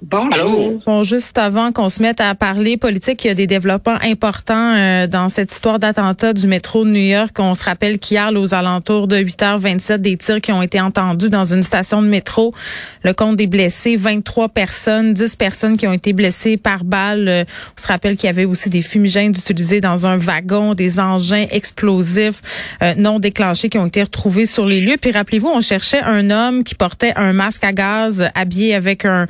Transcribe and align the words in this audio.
Bonjour. 0.00 0.80
Bon, 0.86 1.02
juste 1.02 1.36
avant 1.38 1.72
qu'on 1.72 1.88
se 1.88 2.00
mette 2.00 2.20
à 2.20 2.32
parler 2.36 2.76
politique, 2.76 3.24
il 3.24 3.28
y 3.28 3.30
a 3.30 3.34
des 3.34 3.48
développements 3.48 3.98
importants 4.00 4.74
euh, 4.76 5.08
dans 5.08 5.28
cette 5.28 5.52
histoire 5.52 5.80
d'attentat 5.80 6.34
du 6.34 6.46
métro 6.46 6.84
de 6.84 6.90
New 6.90 7.02
York. 7.02 7.34
On 7.40 7.56
se 7.56 7.64
rappelle 7.64 7.98
qu'hier, 7.98 8.30
aux 8.36 8.54
alentours 8.54 9.08
de 9.08 9.16
8h27, 9.16 9.96
des 9.96 10.16
tirs 10.16 10.40
qui 10.40 10.52
ont 10.52 10.62
été 10.62 10.80
entendus 10.80 11.30
dans 11.30 11.52
une 11.52 11.64
station 11.64 12.00
de 12.00 12.06
métro. 12.06 12.54
Le 13.02 13.12
compte 13.12 13.34
des 13.34 13.48
blessés, 13.48 13.96
23 13.96 14.50
personnes, 14.50 15.14
10 15.14 15.34
personnes 15.34 15.76
qui 15.76 15.88
ont 15.88 15.92
été 15.92 16.12
blessées 16.12 16.56
par 16.56 16.84
balle. 16.84 17.28
Euh, 17.28 17.44
on 17.76 17.82
se 17.82 17.88
rappelle 17.88 18.16
qu'il 18.16 18.28
y 18.28 18.30
avait 18.30 18.44
aussi 18.44 18.70
des 18.70 18.82
fumigènes 18.82 19.32
utilisés 19.32 19.80
dans 19.80 20.06
un 20.06 20.16
wagon, 20.16 20.74
des 20.74 21.00
engins 21.00 21.46
explosifs 21.50 22.40
euh, 22.84 22.94
non 22.96 23.18
déclenchés 23.18 23.68
qui 23.68 23.78
ont 23.78 23.86
été 23.86 24.04
retrouvés 24.04 24.46
sur 24.46 24.64
les 24.64 24.80
lieux. 24.80 24.96
Puis 25.00 25.10
rappelez-vous, 25.10 25.48
on 25.48 25.60
cherchait 25.60 26.02
un 26.02 26.30
homme 26.30 26.62
qui 26.62 26.76
portait 26.76 27.14
un 27.16 27.32
masque 27.32 27.64
à 27.64 27.72
gaz 27.72 28.28
habillé 28.36 28.76
avec 28.76 29.04
un 29.04 29.26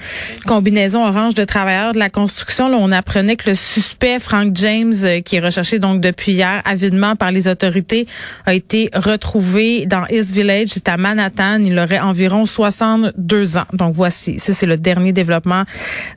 combinaison 0.58 1.06
orange 1.06 1.34
de 1.34 1.44
travailleurs 1.44 1.92
de 1.92 2.00
la 2.00 2.10
construction. 2.10 2.68
Là, 2.68 2.78
on 2.80 2.90
apprenait 2.90 3.36
que 3.36 3.50
le 3.50 3.54
suspect, 3.54 4.18
Frank 4.18 4.56
James, 4.56 4.92
euh, 5.04 5.20
qui 5.20 5.36
est 5.36 5.40
recherché 5.40 5.78
donc 5.78 6.00
depuis 6.00 6.32
hier 6.32 6.62
avidement 6.64 7.14
par 7.14 7.30
les 7.30 7.46
autorités, 7.46 8.08
a 8.44 8.54
été 8.54 8.90
retrouvé 8.92 9.86
dans 9.86 10.04
East 10.10 10.32
Village, 10.32 10.70
c'est 10.70 10.88
à 10.88 10.96
Manhattan. 10.96 11.60
Il 11.60 11.78
aurait 11.78 12.00
environ 12.00 12.44
62 12.44 13.56
ans. 13.56 13.68
Donc 13.72 13.94
voici, 13.94 14.40
ça 14.40 14.52
c'est 14.52 14.66
le 14.66 14.76
dernier 14.76 15.12
développement 15.12 15.62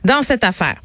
dans 0.04 0.22
cette 0.22 0.42
affaire. 0.42 0.82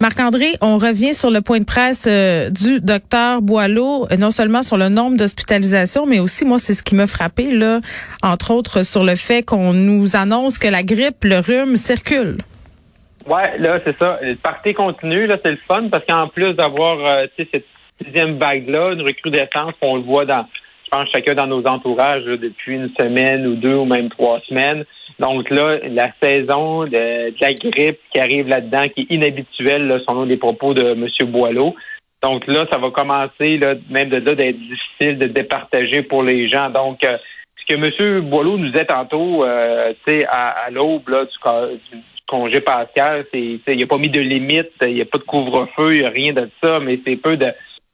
Marc-André, 0.00 0.56
on 0.60 0.78
revient 0.78 1.12
sur 1.12 1.32
le 1.32 1.40
point 1.40 1.58
de 1.58 1.64
presse 1.64 2.04
euh, 2.06 2.50
du 2.50 2.80
docteur 2.80 3.42
Boileau, 3.42 4.06
euh, 4.12 4.16
non 4.16 4.30
seulement 4.30 4.62
sur 4.62 4.76
le 4.76 4.90
nombre 4.90 5.16
d'hospitalisations, 5.16 6.06
mais 6.06 6.20
aussi, 6.20 6.44
moi, 6.44 6.60
c'est 6.60 6.74
ce 6.74 6.84
qui 6.84 6.94
m'a 6.94 7.08
frappé, 7.08 7.50
là, 7.50 7.80
entre 8.22 8.52
autres, 8.52 8.84
sur 8.84 9.02
le 9.02 9.16
fait 9.16 9.42
qu'on 9.42 9.72
nous 9.72 10.14
annonce 10.14 10.58
que 10.58 10.68
la 10.68 10.84
grippe, 10.84 11.24
le 11.24 11.40
rhume 11.40 11.76
circulent. 11.76 12.38
Ouais, 13.26 13.58
là, 13.58 13.78
c'est 13.78 13.96
ça. 13.96 14.18
Le 14.22 14.34
party 14.36 14.74
continue, 14.74 15.26
là, 15.26 15.36
c'est 15.42 15.50
le 15.50 15.56
fun 15.56 15.88
parce 15.90 16.04
qu'en 16.04 16.28
plus 16.28 16.54
d'avoir, 16.54 16.98
euh, 17.04 17.26
tu 17.36 17.44
sais, 17.44 17.48
cette 17.52 17.66
sixième 18.02 18.38
vague-là, 18.38 18.92
une 18.92 19.02
recrudescence, 19.02 19.74
on 19.80 19.96
le 19.96 20.02
voit 20.02 20.24
dans, 20.24 20.46
je 20.84 20.90
pense, 20.90 21.08
chacun 21.10 21.34
dans 21.34 21.46
nos 21.46 21.64
entourages 21.66 22.24
là, 22.24 22.36
depuis 22.36 22.74
une 22.74 22.90
semaine 22.98 23.46
ou 23.46 23.54
deux 23.54 23.74
ou 23.74 23.84
même 23.84 24.08
trois 24.10 24.40
semaines. 24.48 24.84
Donc 25.18 25.50
là, 25.50 25.78
la 25.88 26.10
saison 26.22 26.84
de, 26.84 27.32
la 27.40 27.52
grippe 27.52 28.00
qui 28.12 28.20
arrive 28.20 28.48
là-dedans, 28.48 28.88
qui 28.88 29.02
est 29.02 29.14
inhabituelle, 29.14 29.86
là, 29.86 29.98
selon 30.08 30.24
les 30.24 30.36
propos 30.36 30.74
de 30.74 30.92
M. 30.92 31.06
Boileau. 31.30 31.74
Donc 32.22 32.46
là, 32.46 32.66
ça 32.70 32.78
va 32.78 32.90
commencer, 32.90 33.58
là, 33.58 33.74
même 33.90 34.08
de 34.08 34.16
là, 34.16 34.34
d'être 34.34 34.58
difficile 34.58 35.18
de 35.18 35.26
départager 35.26 36.02
pour 36.02 36.22
les 36.22 36.48
gens. 36.48 36.70
Donc, 36.70 37.04
euh, 37.04 37.18
ce 37.56 37.74
que 37.74 37.80
M. 37.80 38.20
Boileau 38.22 38.58
nous 38.58 38.70
disait 38.70 38.84
tantôt, 38.84 39.44
euh, 39.44 39.92
tu 40.06 40.14
sais, 40.14 40.26
à, 40.26 40.50
à 40.66 40.70
l'aube 40.70 41.08
là, 41.08 41.24
du, 41.24 41.96
du 41.96 42.11
congé 42.26 42.60
pascal, 42.60 43.26
c'est, 43.32 43.60
il 43.66 43.76
n'y 43.76 43.82
a 43.82 43.86
pas 43.86 43.98
mis 43.98 44.08
de 44.08 44.20
limite, 44.20 44.72
il 44.80 44.94
n'y 44.94 45.00
a 45.02 45.04
pas 45.06 45.18
de 45.18 45.24
couvre-feu, 45.24 45.92
il 45.92 46.00
n'y 46.00 46.06
a 46.06 46.10
rien 46.10 46.32
de 46.32 46.48
ça, 46.62 46.80
mais 46.80 46.98
c'est 47.04 47.16
peu 47.16 47.36
de 47.36 47.52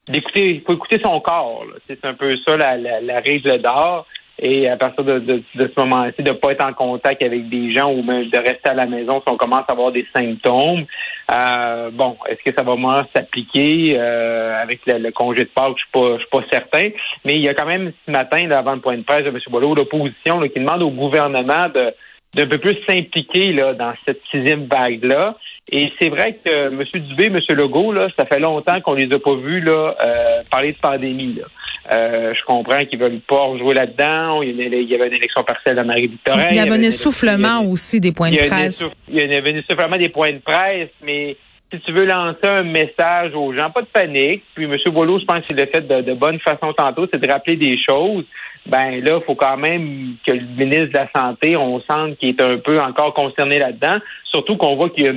d'écouter, 0.08 0.54
il 0.54 0.62
faut 0.62 0.72
écouter 0.72 0.98
son 1.04 1.20
corps. 1.20 1.64
C'est 1.86 2.02
un 2.04 2.14
peu 2.14 2.34
ça 2.38 2.56
la, 2.56 2.78
la, 2.78 3.00
la 3.00 3.20
règle 3.20 3.60
d'or. 3.60 4.06
Et 4.40 4.68
à 4.68 4.76
partir 4.76 5.02
de, 5.02 5.18
de, 5.18 5.42
de 5.56 5.72
ce 5.76 5.80
moment-ci, 5.80 6.22
de 6.22 6.30
ne 6.30 6.36
pas 6.36 6.52
être 6.52 6.64
en 6.64 6.72
contact 6.72 7.24
avec 7.24 7.48
des 7.48 7.74
gens 7.74 7.90
ou 7.92 8.02
même 8.04 8.30
de 8.30 8.38
rester 8.38 8.70
à 8.70 8.74
la 8.74 8.86
maison 8.86 9.20
si 9.20 9.32
on 9.32 9.36
commence 9.36 9.64
à 9.66 9.72
avoir 9.72 9.90
des 9.90 10.06
symptômes. 10.14 10.86
Euh, 11.30 11.90
bon, 11.90 12.16
est-ce 12.28 12.40
que 12.48 12.56
ça 12.56 12.62
va 12.62 12.72
vraiment 12.74 13.02
s'appliquer 13.14 13.96
euh, 13.96 14.62
avec 14.62 14.80
le, 14.86 14.98
le 14.98 15.10
congé 15.10 15.42
de 15.42 15.48
Pâques? 15.48 15.74
Je 15.76 15.82
suis 15.82 15.90
pas, 15.92 16.12
je 16.14 16.18
suis 16.20 16.30
pas 16.30 16.44
certain. 16.52 16.88
Mais 17.24 17.34
il 17.34 17.42
y 17.42 17.48
a 17.48 17.54
quand 17.54 17.66
même 17.66 17.92
ce 18.06 18.12
matin, 18.12 18.46
là, 18.46 18.60
avant 18.60 18.74
le 18.74 18.80
point 18.80 18.96
de 18.96 19.02
presse 19.02 19.24
de 19.24 19.30
M. 19.30 19.38
Boileau, 19.50 19.74
l'opposition 19.74 20.40
qui 20.42 20.60
demande 20.60 20.82
au 20.82 20.90
gouvernement 20.90 21.68
de 21.74 21.92
d'un 22.34 22.46
peu 22.46 22.58
plus 22.58 22.76
s'impliquer 22.86 23.52
là 23.52 23.74
dans 23.74 23.94
cette 24.04 24.20
sixième 24.30 24.66
vague 24.66 25.04
là. 25.04 25.36
Et 25.70 25.92
c'est 26.00 26.08
vrai 26.08 26.38
que 26.44 26.68
M. 26.68 26.82
Dubé, 26.94 27.26
M. 27.26 27.40
Legault, 27.50 27.92
là, 27.92 28.08
ça 28.18 28.24
fait 28.24 28.40
longtemps 28.40 28.80
qu'on 28.80 28.94
les 28.94 29.12
a 29.12 29.18
pas 29.18 29.34
vus 29.34 29.60
là 29.60 29.94
euh, 30.02 30.42
parler 30.50 30.72
de 30.72 30.78
pandémie. 30.78 31.34
Là. 31.34 31.44
Euh, 31.90 32.34
je 32.34 32.44
comprends 32.44 32.84
qu'ils 32.84 32.98
veulent 32.98 33.20
pas 33.20 33.44
rejouer 33.44 33.74
là-dedans. 33.74 34.42
Il 34.42 34.56
y 34.56 34.66
avait 34.66 34.82
il 34.82 34.88
y 34.88 34.94
avait 34.94 35.08
une 35.08 35.14
élection 35.14 35.42
partielle 35.42 35.78
à 35.78 35.84
Marie-Victorin. 35.84 36.48
Il 36.50 36.56
y 36.56 36.60
avait 36.60 36.72
un 36.72 36.82
essoufflement 36.82 37.62
aussi 37.62 38.00
des 38.00 38.12
points 38.12 38.30
de 38.30 38.36
presse. 38.36 38.90
Il 39.08 39.16
y 39.16 39.22
avait 39.22 39.52
un 39.52 39.56
essoufflement 39.56 39.96
des 39.96 40.08
points 40.08 40.32
de 40.32 40.38
presse, 40.38 40.90
mais 41.02 41.36
si 41.72 41.80
tu 41.80 41.92
veux 41.92 42.06
lancer 42.06 42.46
un 42.46 42.62
message 42.62 43.34
aux 43.34 43.52
gens, 43.54 43.70
pas 43.70 43.82
de 43.82 43.86
panique. 43.86 44.42
Puis 44.54 44.64
M. 44.64 44.76
Boileau, 44.86 45.18
je 45.18 45.24
pense 45.24 45.44
qu'il 45.46 45.56
l'a 45.56 45.66
fait 45.66 45.86
de, 45.86 46.00
de 46.00 46.14
bonne 46.14 46.38
façon 46.40 46.72
tantôt, 46.72 47.06
c'est 47.12 47.20
de 47.20 47.30
rappeler 47.30 47.56
des 47.56 47.78
choses. 47.78 48.24
Ben 48.68 49.02
là, 49.02 49.18
il 49.20 49.24
faut 49.26 49.34
quand 49.34 49.56
même 49.56 50.14
que 50.26 50.32
le 50.32 50.40
ministre 50.56 50.88
de 50.88 50.92
la 50.98 51.08
Santé, 51.16 51.56
on 51.56 51.80
sente 51.90 52.18
qu'il 52.18 52.28
est 52.30 52.42
un 52.42 52.58
peu 52.58 52.78
encore 52.80 53.14
concerné 53.14 53.58
là-dedans. 53.58 53.98
Surtout 54.30 54.56
qu'on 54.56 54.76
voit 54.76 54.90
qu'il 54.90 55.04
y 55.04 55.08
a 55.08 55.12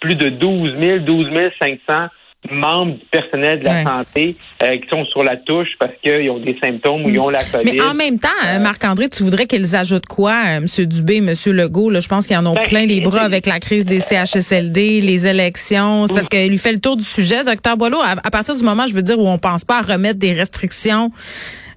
plus 0.00 0.16
de 0.16 0.28
12 0.28 0.74
000, 0.78 0.98
12 1.00 1.26
500 1.60 2.08
membres 2.52 2.92
du 2.94 3.04
personnel 3.10 3.58
de 3.58 3.64
la 3.64 3.70
Ouais. 3.72 3.84
santé 3.84 4.36
euh, 4.62 4.78
qui 4.78 4.88
sont 4.90 5.04
sur 5.06 5.24
la 5.24 5.36
touche 5.36 5.70
parce 5.80 5.92
qu'ils 6.02 6.30
ont 6.30 6.38
des 6.38 6.56
symptômes 6.62 7.04
ou 7.04 7.08
ils 7.10 7.18
ont 7.18 7.28
la 7.30 7.42
COVID. 7.42 7.64
Mais 7.72 7.80
en 7.80 7.94
même 7.94 8.18
temps, 8.20 8.28
euh, 8.46 8.60
Marc-André, 8.60 9.08
tu 9.08 9.24
voudrais 9.24 9.46
qu'ils 9.46 9.74
ajoutent 9.74 10.06
quoi, 10.06 10.32
euh, 10.46 10.58
M. 10.58 10.86
Dubé, 10.86 11.16
M. 11.16 11.32
Legault? 11.46 11.90
Là, 11.90 11.98
je 11.98 12.06
pense 12.08 12.28
qu'ils 12.28 12.36
en 12.36 12.46
ont 12.46 12.54
Ben, 12.54 12.62
plein 12.68 12.86
les 12.86 13.00
bras 13.00 13.22
avec 13.22 13.44
la 13.46 13.58
crise 13.58 13.84
des 13.86 13.98
CHSLD, 14.00 15.00
les 15.00 15.26
élections. 15.26 16.06
C'est 16.06 16.14
parce 16.14 16.28
qu'il 16.28 16.48
lui 16.48 16.58
fait 16.58 16.72
le 16.72 16.80
tour 16.80 16.96
du 16.96 17.02
sujet, 17.04 17.42
docteur 17.42 17.76
Boileau. 17.76 17.98
À, 18.00 18.12
à 18.24 18.30
partir 18.30 18.54
du 18.54 18.62
moment, 18.62 18.86
je 18.86 18.94
veux 18.94 19.02
dire, 19.02 19.18
où 19.18 19.26
on 19.28 19.38
pense 19.38 19.64
pas 19.64 19.78
à 19.78 19.82
remettre 19.82 20.20
des 20.20 20.32
restrictions 20.32 21.10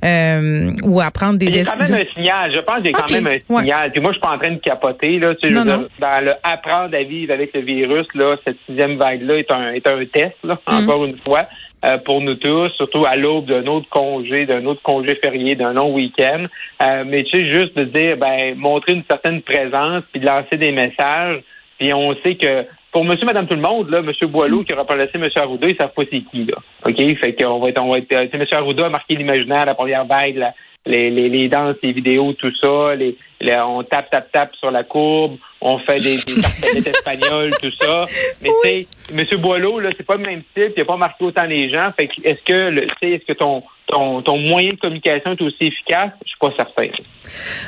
euh, 0.04 0.72
ou 0.84 1.00
à 1.00 1.12
prendre 1.12 1.38
des 1.38 1.46
Il 1.48 1.56
y 1.56 1.60
a 1.60 1.64
quand 1.66 1.72
décisions. 1.78 1.96
même 1.96 2.08
un 2.10 2.14
signal. 2.14 2.54
Je 2.54 2.60
pense 2.62 2.78
qu'il 2.78 2.92
y 2.92 2.94
a 2.94 2.98
quand 2.98 3.12
même 3.12 3.28
un 3.28 3.30
ouais. 3.32 3.62
signal. 3.62 3.92
Puis 3.92 4.02
moi, 4.02 4.12
je 4.12 4.18
suis 4.18 4.22
pas 4.22 4.34
en 4.36 4.38
train 4.40 4.52
de 4.52 4.60
capoter. 4.60 5.20
Là, 5.20 5.36
tu 5.36 5.48
sais, 5.48 5.54
je 5.54 5.60
veux 5.60 5.66
dire, 5.66 5.88
dans 6.00 6.26
le 6.26 6.34
apprendre 6.44 6.96
à 6.96 7.04
vivre 7.04 7.34
avec 7.34 7.54
le 7.54 7.62
virus, 7.62 8.08
là, 8.16 8.36
cette 8.46 8.58
sixième 8.66 8.98
vague-là 8.98 9.36
est 9.38 9.52
un, 9.52 9.68
est 9.70 9.88
un 9.88 10.06
test, 10.06 10.36
là, 10.44 10.60
Mm. 10.70 10.74
encore 10.84 11.06
une 11.06 11.18
fois, 11.20 11.48
euh, 11.86 11.98
pour 11.98 12.22
nous 12.22 12.36
tous, 12.36 12.70
surtout 12.78 13.06
à 13.06 13.16
l'aube 13.16 13.46
d'un 13.48 13.66
autre 13.68 13.88
congé, 13.90 14.46
d'un 14.46 14.66
autre 14.66 14.82
congé 14.84 15.16
férié, 15.24 15.56
d'un 15.56 15.74
long 15.74 15.94
week-end. 15.94 16.46
Euh, 16.84 17.04
mais 17.08 17.24
tu 17.24 17.38
sais, 17.38 17.54
juste 17.54 17.76
de 17.78 17.84
dire, 17.86 18.18
ben, 18.18 18.56
montrer 18.56 18.94
une 18.94 19.04
certaine 19.10 19.42
présence, 19.42 20.04
puis 20.12 20.22
de 20.22 20.26
lancer 20.28 20.58
des 20.58 20.72
messages. 20.72 21.42
Puis 21.80 21.92
on 21.94 22.16
sait 22.22 22.36
que 22.36 22.66
pour 22.92 23.06
monsieur, 23.06 23.26
madame, 23.26 23.48
tout 23.48 23.56
le 23.56 23.62
monde, 23.62 23.90
là, 23.90 24.02
monsieur 24.02 24.28
Boileau 24.28 24.64
qui 24.64 24.74
aura 24.74 24.82
remplacé 24.84 25.18
monsieur 25.18 25.42
Arruda, 25.42 25.70
ils 25.70 25.76
savent 25.78 25.94
pas 25.94 26.04
c'est 26.12 26.22
qui, 26.32 26.46
là. 26.46 26.58
OK? 26.86 26.98
Fait 27.20 27.34
qu'on 27.34 27.60
va 27.60 27.70
être, 27.70 27.82
on 27.82 27.92
va 27.92 27.98
être, 28.00 28.14
euh, 28.16 28.26
tu 28.26 28.32
sais, 28.32 28.38
monsieur 28.38 28.58
Arruda 28.58 28.86
a 28.86 28.90
marqué 28.90 29.16
l'imaginaire, 29.16 29.66
la 29.66 29.76
première 29.76 30.06
vague, 30.06 30.36
la- 30.38 30.54
les, 30.86 31.12
les, 31.12 31.30
les 31.30 31.48
danses, 31.48 31.76
les 31.84 31.92
vidéos, 31.92 32.34
tout 32.34 32.52
ça, 32.60 32.96
les, 32.96 33.16
les- 33.40 33.56
on 33.56 33.84
tape, 33.84 34.10
tape, 34.10 34.32
tape 34.32 34.56
sur 34.56 34.72
la 34.72 34.84
courbe, 34.84 35.38
on 35.62 35.78
fait 35.78 35.98
des, 35.98 36.18
des 36.18 36.42
tartelettes 36.42 36.88
espagnoles, 36.96 37.52
tout 37.62 37.70
ça. 37.80 38.06
Mais 38.42 38.50
tu 38.64 38.70
sais, 38.82 39.14
monsieur 39.14 39.38
Boileau, 39.38 39.80
là, 39.80 39.90
c'est 39.96 40.06
pas 40.06 40.16
le 40.16 40.24
même 40.24 40.42
puis 40.54 40.64
il 40.76 40.82
a 40.82 40.86
pas 40.86 40.98
marqué 40.98 41.24
autant 41.24 41.46
les 41.46 41.72
gens. 41.72 41.92
Fait 41.98 42.08
que 42.08 42.14
est-ce 42.24 42.42
que, 42.44 42.80
tu 42.80 42.88
sais, 43.00 43.10
est-ce 43.12 43.26
que 43.26 43.34
ton, 43.34 43.62
ton, 43.92 44.22
ton 44.22 44.38
moyen 44.38 44.70
de 44.70 44.76
communication 44.78 45.32
est 45.32 45.42
aussi 45.42 45.66
efficace? 45.66 46.12
Je 46.24 46.30
suis 46.30 46.40
pas 46.40 46.52
certain. 46.58 46.88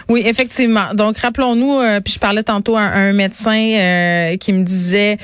Oui, 0.10 0.24
effectivement. 0.26 0.94
Donc, 0.94 1.18
rappelons-nous, 1.18 1.80
euh, 1.80 2.02
puis 2.02 2.14
je 2.14 2.20
parlais 2.20 2.44
tantôt 2.44 2.76
à 2.76 2.82
un 2.82 3.14
médecin 3.14 3.56
euh, 3.56 4.38
qui 4.38 4.54
me 4.54 4.64
disait, 4.64 5.18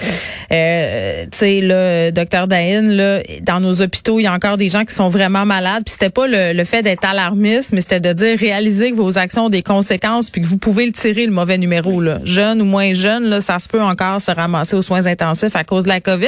euh, 0.51 1.23
tu 1.23 1.37
sais, 1.37 1.59
le 1.61 2.11
docteur 2.11 2.47
Dahin, 2.47 2.83
là, 2.83 3.19
dans 3.41 3.59
nos 3.59 3.81
hôpitaux, 3.81 4.19
il 4.19 4.23
y 4.23 4.27
a 4.27 4.33
encore 4.33 4.57
des 4.57 4.69
gens 4.69 4.85
qui 4.85 4.93
sont 4.93 5.09
vraiment 5.09 5.45
malades. 5.45 5.83
Puis 5.85 5.93
c'était 5.93 6.09
pas 6.09 6.27
le, 6.27 6.53
le 6.53 6.63
fait 6.63 6.81
d'être 6.81 7.05
alarmiste, 7.05 7.73
mais 7.73 7.81
c'était 7.81 7.99
de 7.99 8.13
dire 8.13 8.37
réaliser 8.37 8.91
que 8.91 8.95
vos 8.95 9.17
actions 9.17 9.45
ont 9.45 9.49
des 9.49 9.63
conséquences, 9.63 10.29
puis 10.29 10.41
que 10.41 10.47
vous 10.47 10.57
pouvez 10.57 10.85
le 10.85 10.91
tirer 10.91 11.25
le 11.25 11.31
mauvais 11.31 11.57
numéro, 11.57 12.01
là, 12.01 12.19
jeune 12.23 12.61
ou 12.61 12.65
moins 12.65 12.93
jeune, 12.93 13.25
là, 13.25 13.41
ça 13.41 13.59
se 13.59 13.67
peut 13.67 13.81
encore 13.81 14.21
se 14.21 14.31
ramasser 14.31 14.75
aux 14.75 14.81
soins 14.81 15.05
intensifs 15.05 15.55
à 15.55 15.63
cause 15.63 15.83
de 15.83 15.89
la 15.89 16.01
COVID. 16.01 16.27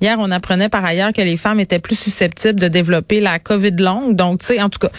Hier, 0.00 0.16
on 0.18 0.30
apprenait 0.30 0.68
par 0.68 0.84
ailleurs 0.84 1.12
que 1.12 1.22
les 1.22 1.36
femmes 1.36 1.60
étaient 1.60 1.78
plus 1.78 1.98
susceptibles 1.98 2.60
de 2.60 2.68
développer 2.68 3.20
la 3.20 3.38
COVID 3.38 3.76
longue. 3.78 4.09
Donc, 4.14 4.40
tu 4.40 4.46
sais, 4.46 4.60
en 4.60 4.68
tout 4.68 4.78
cas, 4.78 4.90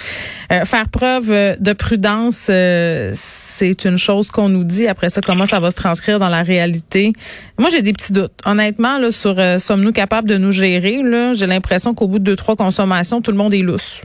euh, 0.52 0.66
faire 0.66 0.90
preuve 0.90 1.32
euh, 1.32 1.56
de 1.60 1.74
prudence, 1.74 2.48
euh, 2.50 3.12
c'est 3.16 3.86
une 3.86 3.98
chose 3.98 4.30
qu'on 4.30 4.50
nous 4.50 4.64
dit. 4.64 4.88
Après 4.88 5.10
ça, 5.10 5.22
comment 5.22 5.46
ça 5.46 5.60
va 5.60 5.72
se 5.72 5.76
transcrire 5.76 6.20
dans 6.20 6.30
la 6.30 6.44
réalité? 6.44 7.14
Moi, 7.58 7.70
j'ai 7.70 7.82
des 7.82 7.94
petits 7.94 8.14
doutes. 8.14 8.34
Honnêtement, 8.46 8.98
là, 8.98 9.12
sur 9.12 9.36
sommes-nous 9.60 9.92
capables 9.92 10.28
de 10.28 10.38
nous 10.38 10.52
gérer? 10.52 11.02
Là, 11.04 11.34
j'ai 11.34 11.48
l'impression 11.48 11.94
qu'au 11.94 12.08
bout 12.08 12.20
de 12.20 12.24
deux, 12.24 12.36
trois 12.36 12.56
consommations, 12.56 13.22
tout 13.22 13.32
le 13.32 13.38
monde 13.38 13.54
est 13.54 13.62
lousse. 13.62 14.02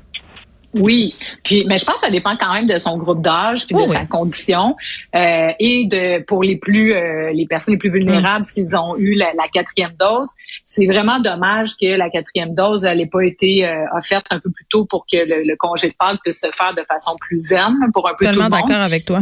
Oui, 0.81 1.15
puis 1.43 1.65
mais 1.67 1.79
je 1.79 1.85
pense 1.85 1.97
que 1.97 2.03
ça 2.03 2.11
dépend 2.11 2.37
quand 2.37 2.53
même 2.53 2.67
de 2.67 2.79
son 2.79 2.97
groupe 2.99 3.23
d'âge 3.23 3.67
puis 3.67 3.75
de 3.75 3.81
oui. 3.81 3.89
sa 3.89 4.05
condition 4.05 4.77
euh, 5.15 5.51
et 5.59 5.87
de 5.87 6.23
pour 6.25 6.43
les 6.43 6.57
plus 6.57 6.93
euh, 6.93 7.33
les 7.33 7.47
personnes 7.47 7.75
les 7.75 7.79
plus 7.79 7.91
vulnérables 7.91 8.27
Mm. 8.41 8.45
s'ils 8.45 8.77
ont 8.77 8.97
eu 8.97 9.15
la, 9.15 9.33
la 9.35 9.49
quatrième 9.53 9.93
dose. 9.99 10.29
C'est 10.65 10.87
vraiment 10.87 11.21
dommage 11.21 11.77
que 11.81 11.97
la 11.97 12.11
quatrième 12.11 12.55
dose 12.55 12.85
elle 12.85 12.99
n'ait 12.99 13.07
pas 13.07 13.23
été 13.25 13.67
euh, 13.67 13.85
offerte 13.97 14.27
un 14.31 14.41
peu 14.41 14.51
plus 14.51 14.67
tôt 14.69 14.85
pour 14.85 15.07
que 15.11 15.17
le, 15.17 15.43
le 15.45 15.57
congé 15.57 15.89
de 15.89 15.95
Pâques 15.99 16.21
puisse 16.23 16.41
se 16.41 16.51
faire 16.53 16.75
de 16.75 16.83
façon 16.89 17.17
plus 17.21 17.41
zen 17.41 17.75
pour 17.93 18.09
un 18.09 18.15
peu 18.19 18.25
Tellement 18.25 18.47
tout 18.47 18.51
le 18.53 18.57
monde. 18.59 18.69
d'accord 18.69 18.83
avec 18.83 19.05
toi. 19.05 19.21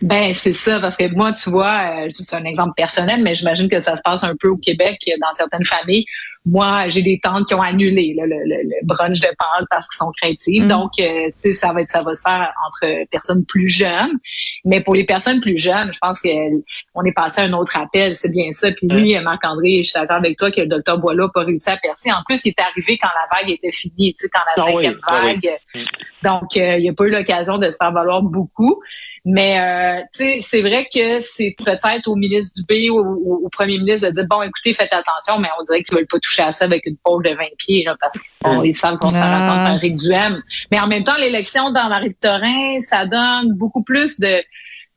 Ben 0.00 0.32
c'est 0.32 0.54
ça 0.54 0.78
parce 0.80 0.96
que 0.96 1.12
moi 1.14 1.32
tu 1.34 1.50
vois 1.50 2.06
euh, 2.06 2.08
c'est 2.18 2.34
un 2.34 2.44
exemple 2.44 2.72
personnel 2.76 3.22
mais 3.22 3.34
j'imagine 3.34 3.68
que 3.68 3.80
ça 3.80 3.94
se 3.96 4.02
passe 4.02 4.24
un 4.24 4.34
peu 4.34 4.48
au 4.48 4.56
Québec 4.56 4.98
euh, 5.08 5.12
dans 5.20 5.32
certaines 5.34 5.64
familles. 5.64 6.06
Moi 6.46 6.88
j'ai 6.88 7.02
des 7.02 7.20
tantes 7.22 7.46
qui 7.46 7.54
ont 7.54 7.60
annulé 7.60 8.14
là, 8.16 8.24
le, 8.24 8.36
le, 8.36 8.62
le 8.62 8.86
brunch 8.86 9.20
de 9.20 9.26
Pâques 9.26 9.68
parce 9.70 9.86
qu'ils 9.88 9.98
sont 9.98 10.12
créatifs. 10.20 10.64
Mm. 10.64 10.68
donc 10.68 10.92
euh, 10.98 11.26
tu 11.26 11.32
sais 11.36 11.54
ça 11.54 11.72
va 11.72 11.82
être 11.82 11.90
ça 11.90 12.02
va 12.02 12.14
se 12.14 12.22
faire 12.22 12.52
entre 12.66 13.04
personnes 13.10 13.44
plus 13.44 13.68
jeunes. 13.68 14.18
Mais 14.64 14.80
pour 14.80 14.94
les 14.94 15.04
personnes 15.04 15.40
plus 15.40 15.58
jeunes 15.58 15.92
je 15.92 15.98
pense 16.00 16.20
qu'on 16.22 17.04
est 17.04 17.12
passé 17.12 17.42
à 17.42 17.44
un 17.44 17.52
autre 17.52 17.76
appel 17.76 18.16
c'est 18.16 18.30
bien 18.30 18.52
ça. 18.52 18.70
Puis 18.72 18.86
lui 18.88 19.18
Marc 19.20 19.46
André 19.46 19.82
je 19.82 19.90
suis 19.90 20.00
d'accord 20.00 20.16
avec 20.18 20.38
toi 20.38 20.50
que 20.50 20.60
le 20.60 20.66
docteur 20.66 20.98
Boileau 20.98 21.24
n'a 21.26 21.30
pas 21.34 21.44
réussi 21.44 21.68
à 21.68 21.76
percer. 21.76 22.10
En 22.12 22.22
plus 22.24 22.40
il 22.44 22.50
est 22.50 22.60
arrivé 22.60 22.96
quand 22.98 23.08
la 23.08 23.36
vague 23.36 23.50
était 23.50 23.72
finie 23.72 24.14
tu 24.14 24.24
sais 24.24 24.28
quand 24.32 24.40
la 24.56 24.62
Ah 24.62 24.66
oui, 24.66 24.72
cinquième 24.72 24.98
ah 25.06 25.20
oui. 25.24 25.34
vague. 25.34 25.84
Donc, 26.22 26.56
euh, 26.56 26.78
il 26.78 26.86
n'a 26.86 26.94
pas 26.94 27.04
eu 27.04 27.10
l'occasion 27.10 27.58
de 27.58 27.70
se 27.70 27.76
faire 27.76 27.92
valoir 27.92 28.22
beaucoup. 28.22 28.80
Mais 29.28 29.58
euh, 29.58 30.02
tu 30.12 30.24
sais, 30.24 30.38
c'est 30.40 30.60
vrai 30.60 30.86
que 30.92 31.18
c'est 31.18 31.56
peut-être 31.58 32.06
au 32.06 32.14
ministre 32.14 32.52
Dubé 32.56 32.90
ou 32.90 32.98
au, 32.98 33.40
au 33.44 33.48
premier 33.48 33.76
ministre 33.78 34.08
de 34.08 34.14
dire 34.14 34.26
bon, 34.28 34.40
écoutez, 34.42 34.72
faites 34.72 34.92
attention, 34.92 35.40
mais 35.40 35.48
on 35.60 35.64
dirait 35.64 35.82
qu'ils 35.82 35.96
veulent 35.96 36.06
pas 36.06 36.20
toucher 36.20 36.35
à 36.42 36.52
ça 36.52 36.64
avec 36.66 36.84
une 36.86 36.96
pôle 36.96 37.24
de 37.24 37.30
20 37.30 37.36
pieds 37.58 37.84
là, 37.84 37.96
parce 38.00 38.18
qu'ils 38.18 38.46
sont- 38.46 38.62
ils 38.62 38.74
savent 38.74 38.98
qu'on 38.98 39.08
se 39.10 39.14
fait 39.14 39.20
Ah. 39.22 39.76
Rick 39.80 39.96
Duhem. 39.96 40.42
Mais 40.70 40.80
en 40.80 40.86
même 40.86 41.04
temps, 41.04 41.16
l'élection 41.18 41.70
dans 41.70 41.88
la 41.88 42.00
Victorin, 42.00 42.80
ça 42.80 43.06
donne 43.06 43.52
beaucoup 43.54 43.82
plus 43.84 44.18
de 44.20 44.42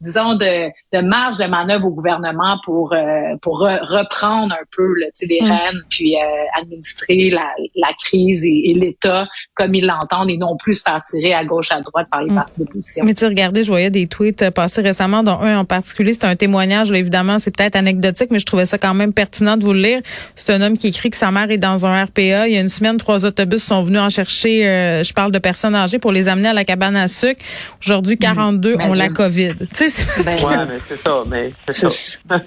disons 0.02 0.36
de, 0.36 0.70
de 0.94 1.02
marge 1.06 1.38
de 1.38 1.46
manœuvre 1.46 1.86
au 1.88 1.92
gouvernement 1.92 2.58
pour 2.64 2.94
euh, 2.94 3.36
pour 3.42 3.62
re- 3.62 3.80
reprendre 3.86 4.54
un 4.54 4.66
peu 4.76 4.88
là, 5.00 5.08
les 5.22 5.40
Mm. 5.42 5.46
rênes 5.52 5.82
puis 5.90 6.16
euh, 6.16 6.20
administrer 6.62 7.30
la, 7.30 7.48
la 7.76 7.90
crise 8.06 8.44
et, 8.46 8.72
et 8.72 8.74
l'État 8.74 9.28
comme 9.56 9.74
ils 9.76 9.86
l'entendent 9.86 10.30
et 10.30 10.38
non 10.38 10.56
plus 10.58 10.76
se 10.76 10.82
faire 10.84 11.02
tirer 11.10 11.34
à 11.34 11.44
gauche 11.46 11.72
à 11.72 11.82
droite 11.82 12.08
par 12.12 12.22
les 12.24 12.32
Mm. 12.32 12.36
partis 12.36 12.54
d'opposition. 12.58 13.04
Mais 13.06 13.14
tu 13.14 13.26
regardez, 13.26 13.64
je 13.64 13.70
voyais 13.70 13.90
des 13.90 14.08
tweets 14.08 14.42
euh, 14.42 14.52
passer 14.52 14.82
récemment, 14.82 15.24
dont 15.24 15.40
un 15.40 15.58
en 15.60 15.66
particulier, 15.66 16.14
c'est 16.14 16.26
un 16.26 16.36
témoignage, 16.36 16.92
là, 16.92 16.98
évidemment, 16.98 17.40
c'est 17.40 17.56
peut-être 17.56 17.76
anecdotique, 17.76 18.30
mais 18.32 18.40
je 18.40 18.46
trouvais 18.46 18.66
ça 18.66 18.78
quand 18.78 18.94
même 18.94 19.14
pertinent 19.14 19.58
de 19.58 19.64
vous 19.64 19.74
le 19.74 19.82
lire. 19.82 20.02
C'est 20.36 20.54
un 20.54 20.62
homme 20.62 20.78
qui 20.78 20.88
écrit 20.88 21.10
que 21.10 21.18
sa 21.18 21.32
mère 21.32 21.50
est 21.52 21.58
dans 21.58 21.86
un 21.86 22.06
RPA. 22.06 22.48
Il 22.48 22.54
y 22.54 22.58
a 22.58 22.62
une 22.62 22.70
semaine, 22.70 22.98
trois 22.98 23.26
autobus 23.26 23.64
sont 23.64 23.84
venus 23.84 24.00
en 24.00 24.10
chercher, 24.10 24.66
euh, 24.68 25.04
je 25.04 25.14
parle 25.14 25.32
de 25.32 25.40
personnes 25.40 25.76
âgées, 25.76 26.00
pour 26.00 26.12
les 26.12 26.28
amener 26.28 26.48
à 26.50 26.54
la 26.54 26.64
cabane 26.66 26.96
à 26.96 27.08
sucre. 27.08 27.42
Aujourd'hui, 27.84 28.18
42 28.18 28.76
ont 28.76 28.94
la. 28.94 29.10
COVID. 29.10 29.56
Tu 29.60 29.68
sais, 29.74 29.89
c'est 29.90 30.06
parce 30.06 30.26
Ben, 30.26 30.36
que- 30.38 30.46
Ouais, 30.46 30.66
mais 30.66 30.80
c'est 30.88 31.02
ça, 31.02 31.24
mais 31.28 31.52
c'est 31.70 31.90
ça. 31.90 32.38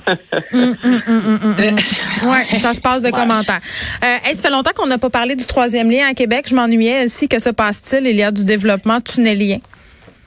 Ouais, 2.26 2.58
ça 2.58 2.74
se 2.74 2.80
passe 2.80 3.02
de 3.02 3.10
commentaires. 3.10 3.60
Euh, 4.04 4.16
hey, 4.24 4.34
ça 4.34 4.42
fait 4.42 4.50
longtemps 4.50 4.70
qu'on 4.74 4.86
n'a 4.86 4.98
pas 4.98 5.10
parlé 5.10 5.34
du 5.36 5.44
troisième 5.46 5.90
lien 5.90 6.06
à 6.08 6.14
Québec. 6.14 6.46
Je 6.48 6.54
m'ennuyais 6.54 7.04
aussi. 7.04 7.28
Que 7.28 7.38
se 7.38 7.50
passe-t-il? 7.50 8.06
Il 8.06 8.16
y 8.16 8.22
a 8.22 8.30
du 8.30 8.44
développement 8.44 9.00
tunnelien. 9.00 9.58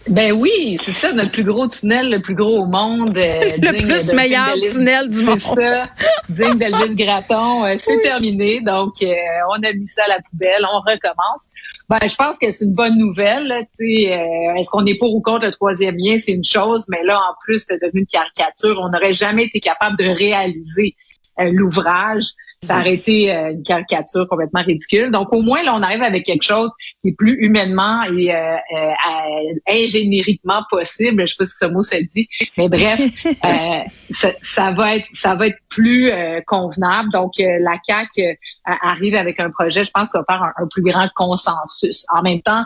Ben 0.08 0.32
oui, 0.34 0.78
c'est 0.84 0.94
ça, 0.94 1.12
notre 1.14 1.32
plus 1.32 1.44
gros 1.44 1.68
tunnel, 1.68 2.12
le 2.12 2.22
plus 2.22 2.36
gros 2.36 2.60
au 2.62 2.66
monde. 2.68 3.18
euh, 3.18 3.44
Le 3.62 3.78
plus 3.78 4.08
de- 4.08 4.16
meilleur 4.16 4.54
tunnel 4.72 5.10
du 5.10 5.24
monde. 5.24 5.40
C'est 5.42 5.56
ça, 5.56 5.84
digne 6.30 6.58
d'Elvis 6.60 6.96
Gratton. 6.96 7.66
Euh, 7.66 7.76
c'est 7.80 8.02
terminé, 8.02 8.62
donc 8.62 8.94
euh, 9.02 9.08
on 9.50 9.64
a 9.64 9.74
mis 9.74 9.88
ça 9.88 10.04
à 10.06 10.10
la 10.10 10.20
poubelle, 10.30 10.64
on 10.72 10.78
recommence. 10.80 11.46
Ben, 11.90 11.98
je 12.08 12.16
pense 12.16 12.38
que 12.38 12.52
c'est 12.52 12.66
une 12.66 12.74
bonne 12.76 12.98
nouvelle. 13.00 13.52
euh, 13.52 14.54
Est-ce 14.56 14.70
qu'on 14.70 14.86
est 14.86 14.96
pour 14.98 15.14
ou 15.16 15.22
contre 15.22 15.46
le 15.46 15.52
troisième 15.52 15.96
lien, 15.98 16.18
c'est 16.20 16.34
une 16.34 16.44
chose, 16.44 16.86
mais 16.90 17.04
là, 17.04 17.18
en 17.18 17.34
plus, 17.44 17.66
c'est 17.68 17.82
devenu 17.82 18.02
une 18.02 18.06
caricature. 18.08 18.80
On 18.82 18.90
n'aurait 18.90 19.14
jamais 19.14 19.46
été 19.46 19.60
capable 19.60 19.98
de 19.98 20.06
réaliser 20.06 20.96
euh, 21.40 21.50
l'ouvrage. 21.52 22.26
Ça 22.66 22.80
aurait 22.80 22.94
été 22.94 23.34
euh, 23.34 23.52
une 23.52 23.64
caricature 23.64 24.28
complètement 24.28 24.64
ridicule. 24.64 25.12
Donc, 25.12 25.34
au 25.34 25.42
moins, 25.42 25.64
là, 25.64 25.74
on 25.76 25.82
arrive 25.82 26.04
avec 26.04 26.26
quelque 26.26 26.44
chose 26.44 26.70
qui 27.02 27.10
est 27.10 27.16
plus 27.18 27.38
humainement 27.40 28.04
et 28.04 28.34
euh, 28.34 28.56
euh, 28.56 29.54
ingénieriquement 29.70 30.64
possible. 30.70 31.26
Je 31.26 31.34
sais 31.34 31.36
pas 31.38 31.46
si 31.46 31.56
ce 31.60 31.66
mot 31.66 31.82
se 31.82 31.96
dit, 32.14 32.28
mais 32.58 32.70
bref, 32.70 33.02
euh, 33.26 33.80
ça, 34.12 34.32
ça 34.42 34.72
va 34.72 34.98
être 34.98 35.08
ça 35.14 35.36
va 35.36 35.48
être 35.48 35.60
plus 35.70 36.12
convenable. 36.48 37.10
Donc, 37.12 37.34
la 37.38 37.78
CAC 37.86 38.10
arrive 38.66 39.16
avec 39.16 39.40
un 39.40 39.52
projet, 39.52 39.84
je 39.84 39.92
pense, 39.92 40.10
qui 40.10 40.18
va 40.18 40.24
faire 40.28 40.44
un, 40.44 40.64
un 40.64 40.68
plus 40.68 40.82
grand 40.82 41.08
consensus. 41.16 42.06
En 42.14 42.22
même 42.22 42.42
temps, 42.42 42.64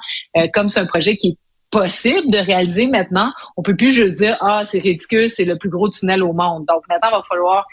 comme 0.54 0.70
c'est 0.70 0.80
un 0.80 0.86
projet 0.86 1.16
qui 1.16 1.30
est 1.30 1.38
possible 1.72 2.32
de 2.32 2.38
réaliser 2.38 2.88
maintenant, 2.88 3.32
on 3.58 3.62
peut 3.62 3.76
plus 3.76 3.92
juste 3.92 4.18
dire 4.18 4.38
ah 4.42 4.64
c'est 4.66 4.80
ridicule, 4.80 5.30
c'est 5.30 5.46
le 5.46 5.58
plus 5.58 5.70
gros 5.70 5.90
tunnel 5.90 6.24
au 6.24 6.34
monde. 6.34 6.66
Donc 6.66 6.82
maintenant, 6.90 7.10
il 7.12 7.16
va 7.16 7.24
falloir 7.28 7.68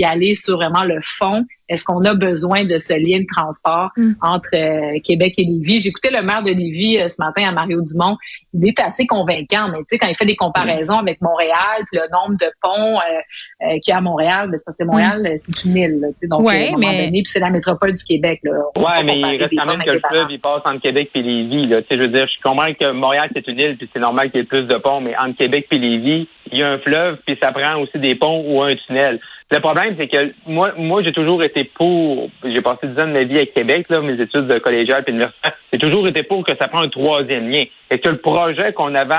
y 0.00 0.04
aller 0.04 0.34
sur 0.34 0.56
vraiment 0.56 0.84
le 0.84 0.98
fond. 1.02 1.44
Est-ce 1.68 1.84
qu'on 1.84 2.04
a 2.04 2.14
besoin 2.14 2.64
de 2.64 2.78
ce 2.78 2.94
lien 2.94 3.20
de 3.20 3.26
transport 3.32 3.90
Mm. 3.96 4.12
entre 4.22 4.48
euh, 4.54 4.98
Québec 5.04 5.34
et 5.38 5.44
Lévis? 5.44 5.80
J'écoutais 5.80 6.10
le 6.10 6.22
maire 6.24 6.42
de 6.42 6.50
Lévis 6.50 6.98
euh, 6.98 7.08
ce 7.08 7.14
matin 7.20 7.44
à 7.48 7.52
Mario 7.52 7.80
Dumont. 7.82 8.16
Il 8.52 8.66
est 8.66 8.80
assez 8.80 9.06
convaincant, 9.06 9.68
mais 9.70 9.78
tu 9.78 9.84
sais, 9.90 9.98
quand 9.98 10.08
il 10.08 10.16
fait 10.16 10.24
des 10.26 10.34
comparaisons 10.34 10.98
avec 10.98 11.20
Montréal, 11.20 11.84
puis 11.90 12.00
le 12.00 12.10
nombre 12.12 12.36
de 12.40 12.50
ponts 12.60 12.98
euh, 12.98 13.66
euh, 13.68 13.78
qu'il 13.80 13.92
y 13.92 13.94
a 13.94 13.98
à 13.98 14.00
Montréal, 14.00 14.50
ben, 14.50 14.58
c'est 14.58 14.64
parce 14.64 14.76
que 14.76 14.82
Montréal, 14.84 15.22
euh, 15.24 15.34
c'est 15.38 15.64
une 15.64 15.76
île. 15.76 16.00
là, 16.00 16.08
tu 16.08 16.14
sais. 16.22 16.26
donc, 16.26 16.40
Ouais, 16.40 16.64
à 16.64 16.68
un 16.68 16.72
moment 16.72 16.88
mais- 16.90 17.04
donné, 17.06 17.22
puis 17.22 17.30
c'est 17.32 17.38
la 17.38 17.50
métropole 17.50 17.92
du 17.94 18.02
Québec. 18.04 18.40
Là. 18.42 18.50
On 18.74 18.82
Ouais, 18.82 19.04
mais 19.04 19.18
il 19.20 19.24
reste 19.40 19.54
quand 19.56 19.66
même 19.66 19.84
que 19.84 19.90
le 19.92 20.00
fleuve, 20.08 20.26
il 20.30 20.40
passe 20.40 20.62
entre 20.64 20.80
Québec 20.80 21.10
et 21.14 21.22
Lévis. 21.22 21.68
Là. 21.68 21.82
Tu 21.82 21.88
sais, 21.92 22.00
je 22.00 22.06
veux 22.06 22.12
dire, 22.12 22.26
je 22.26 22.42
comprends 22.42 22.74
que 22.74 22.90
Montréal, 22.90 23.30
c'est 23.32 23.46
une 23.46 23.60
île, 23.60 23.76
puis 23.76 23.88
c'est 23.92 24.00
normal 24.00 24.32
qu'il 24.32 24.40
y 24.40 24.42
ait 24.42 24.46
plus 24.46 24.62
de 24.62 24.74
ponts, 24.76 25.00
mais 25.00 25.16
entre 25.16 25.36
Québec 25.38 25.68
et 25.70 25.78
Lévis, 25.78 26.28
il 26.50 26.58
y 26.58 26.62
a 26.64 26.68
un 26.72 26.78
fleuve, 26.78 27.18
puis 27.24 27.38
ça 27.40 27.52
prend 27.52 27.76
aussi 27.80 27.96
des 28.00 28.16
ponts 28.16 28.42
ou 28.44 28.60
un 28.60 28.74
tunnel. 28.74 29.20
Le 29.52 29.58
problème, 29.58 29.96
c'est 29.98 30.06
que 30.06 30.32
moi, 30.46 30.72
moi, 30.76 31.02
j'ai 31.02 31.12
toujours 31.12 31.42
été 31.42 31.64
pour. 31.64 32.30
J'ai 32.44 32.62
passé 32.62 32.86
dix 32.86 33.02
ans 33.02 33.08
de 33.08 33.12
ma 33.12 33.24
vie 33.24 33.40
à 33.40 33.46
Québec, 33.46 33.86
là, 33.88 34.00
mes 34.00 34.20
études 34.20 34.46
de 34.46 34.58
collégiales 34.60 35.02
puis 35.02 35.12
universitaires. 35.12 35.54
J'ai 35.72 35.78
toujours 35.80 36.06
été 36.06 36.22
pour 36.22 36.44
que 36.44 36.52
ça 36.56 36.68
prenne 36.68 36.84
un 36.84 36.88
troisième 36.88 37.50
lien. 37.50 37.62
Et 37.90 37.98
que 37.98 38.08
le 38.08 38.18
projet 38.18 38.72
qu'on 38.72 38.94
avait, 38.94 39.14